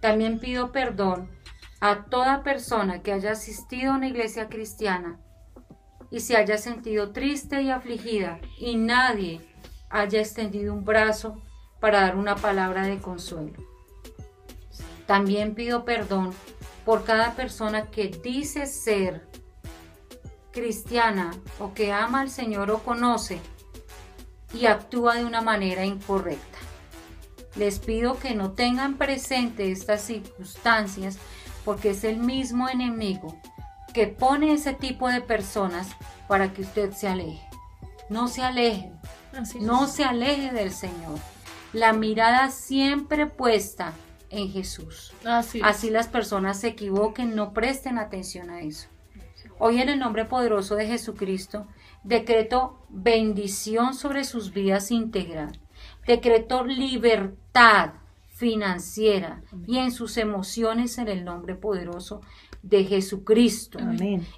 También 0.00 0.38
pido 0.38 0.72
perdón 0.72 1.30
a 1.80 2.04
toda 2.04 2.42
persona 2.42 3.02
que 3.02 3.12
haya 3.12 3.32
asistido 3.32 3.92
a 3.92 3.96
una 3.96 4.08
iglesia 4.08 4.48
cristiana 4.48 5.18
y 6.10 6.20
se 6.20 6.36
haya 6.36 6.58
sentido 6.58 7.12
triste 7.12 7.62
y 7.62 7.70
afligida 7.70 8.40
y 8.58 8.76
nadie 8.76 9.40
haya 9.88 10.20
extendido 10.20 10.74
un 10.74 10.84
brazo 10.84 11.40
para 11.80 12.02
dar 12.02 12.16
una 12.16 12.36
palabra 12.36 12.86
de 12.86 12.98
consuelo. 12.98 13.58
También 15.06 15.54
pido 15.54 15.84
perdón 15.84 16.32
por 16.84 17.04
cada 17.04 17.34
persona 17.34 17.90
que 17.90 18.08
dice 18.08 18.66
ser 18.66 19.26
cristiana 20.52 21.30
o 21.58 21.72
que 21.72 21.92
ama 21.92 22.20
al 22.20 22.30
Señor 22.30 22.70
o 22.70 22.78
conoce 22.80 23.40
y 24.52 24.66
actúa 24.66 25.14
de 25.14 25.24
una 25.24 25.40
manera 25.40 25.84
incorrecta. 25.84 26.58
Les 27.56 27.78
pido 27.78 28.18
que 28.18 28.34
no 28.34 28.52
tengan 28.52 28.96
presente 28.96 29.72
estas 29.72 30.02
circunstancias 30.02 31.18
porque 31.64 31.90
es 31.90 32.04
el 32.04 32.18
mismo 32.18 32.68
enemigo 32.68 33.36
que 33.92 34.06
pone 34.06 34.52
ese 34.52 34.72
tipo 34.72 35.08
de 35.08 35.20
personas 35.20 35.88
para 36.28 36.52
que 36.52 36.62
usted 36.62 36.92
se 36.92 37.08
aleje. 37.08 37.46
No 38.08 38.28
se 38.28 38.42
aleje, 38.42 38.92
no 39.60 39.86
se 39.86 40.04
aleje 40.04 40.52
del 40.52 40.72
Señor. 40.72 41.18
La 41.72 41.92
mirada 41.92 42.50
siempre 42.50 43.26
puesta 43.26 43.92
en 44.30 44.50
Jesús. 44.50 45.12
Así, 45.24 45.60
Así 45.62 45.90
las 45.90 46.08
personas 46.08 46.60
se 46.60 46.68
equivoquen, 46.68 47.36
no 47.36 47.52
presten 47.52 47.98
atención 47.98 48.50
a 48.50 48.60
eso. 48.60 48.88
Hoy 49.58 49.80
en 49.80 49.88
el 49.88 49.98
nombre 49.98 50.24
poderoso 50.24 50.74
de 50.74 50.86
Jesucristo, 50.86 51.66
decreto 52.02 52.84
bendición 52.88 53.94
sobre 53.94 54.24
sus 54.24 54.52
vidas 54.52 54.90
integral. 54.90 55.60
Decreto 56.06 56.64
libertad 56.64 57.92
financiera 58.40 59.42
y 59.66 59.76
en 59.76 59.90
sus 59.90 60.16
emociones 60.16 60.96
en 60.96 61.08
el 61.08 61.26
nombre 61.26 61.56
poderoso 61.56 62.22
de 62.62 62.84
Jesucristo. 62.84 63.78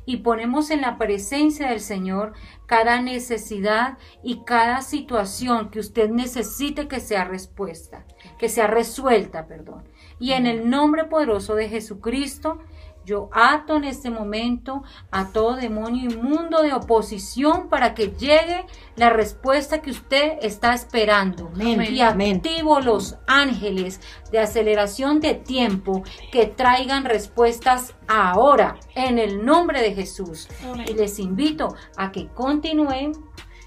Y 0.05 0.16
ponemos 0.18 0.70
en 0.70 0.80
la 0.80 0.98
presencia 0.98 1.68
del 1.68 1.78
Señor 1.78 2.32
cada 2.66 3.00
necesidad 3.00 3.98
y 4.24 4.42
cada 4.44 4.82
situación 4.82 5.70
que 5.70 5.78
usted 5.78 6.11
necesite 6.11 6.88
que 6.88 6.98
sea 6.98 7.24
respuesta, 7.24 8.05
que 8.38 8.48
sea 8.48 8.66
resuelta, 8.66 9.46
perdón. 9.46 9.84
Y 10.18 10.32
en 10.32 10.46
el 10.46 10.68
nombre 10.68 11.05
poderoso 11.05 11.55
de 11.55 11.68
Jesucristo, 11.68 12.59
yo 13.05 13.28
ato 13.32 13.76
en 13.76 13.84
este 13.84 14.11
momento 14.11 14.82
a 15.11 15.28
todo 15.28 15.57
demonio 15.57 16.11
inmundo 16.11 16.62
de 16.62 16.72
oposición 16.72 17.68
para 17.68 17.94
que 17.94 18.09
llegue 18.09 18.64
la 18.96 19.11
respuesta 19.11 19.82
que 19.82 19.90
usted 19.90 20.38
está 20.42 20.74
esperando. 20.74 21.50
Y 21.59 22.00
activo 22.00 22.80
los 22.80 23.16
ángeles 23.26 24.00
de 24.30 24.38
aceleración 24.38 25.20
de 25.20 25.34
tiempo 25.34 26.03
que 26.30 26.46
traigan 26.46 27.05
respuestas 27.05 27.94
ahora 28.09 28.76
en 28.94 29.18
el 29.18 29.44
nombre 29.44 29.80
de 29.82 29.94
Jesús. 29.94 30.48
Y 30.88 30.94
les 30.94 31.18
invito 31.18 31.74
a 31.96 32.12
que 32.12 32.28
continúen 32.28 33.12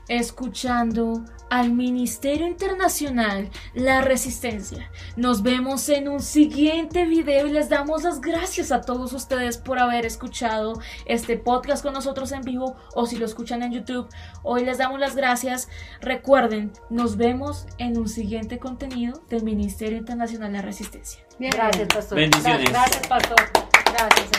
escuchando 0.08 1.24
al 1.50 1.72
Ministerio 1.72 2.48
Internacional 2.48 3.50
La 3.74 4.02
Resistencia. 4.02 4.90
Nos 5.16 5.44
vemos 5.44 5.88
en 5.90 6.08
un 6.08 6.20
siguiente 6.20 7.06
video 7.06 7.48
y 7.48 7.52
les 7.52 7.70
damos 7.70 8.04
las 8.04 8.20
gracias 8.22 8.72
a 8.72 8.82
todos 8.82 9.14
ustedes 9.14 9.58
por 9.58 9.80
haber 9.80 10.06
escuchado 10.06 10.80
este 11.06 11.38
podcast 11.38 11.84
con 11.84 11.94
nosotros 11.94 12.32
en 12.32 12.42
vivo 12.42 12.76
o 12.94 13.06
si 13.06 13.18
lo 13.18 13.26
escuchan 13.26 13.64
en 13.64 13.74
YouTube. 13.74 14.08
Hoy 14.44 14.66
les 14.66 14.78
damos 14.78 15.00
las 15.00 15.16
gracias. 15.16 15.70
Recuerden, 16.02 16.72
nos 16.90 17.18
vemos 17.18 17.68
en 17.78 17.98
un 17.98 18.10
siguiente 18.10 18.60
contenido 18.60 19.22
del 19.30 19.44
Ministerio 19.44 19.98
Internacional 19.98 20.52
La 20.54 20.62
Resistencia. 20.62 21.22
Gracias, 21.40 21.88
pastor. 21.88 22.18
Bendiciones. 22.18 22.70
Gracias, 22.70 23.08
pastor. 23.08 23.38
Gracias, 23.86 24.30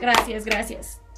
Gracias, 0.00 0.44
gracias. 0.44 1.09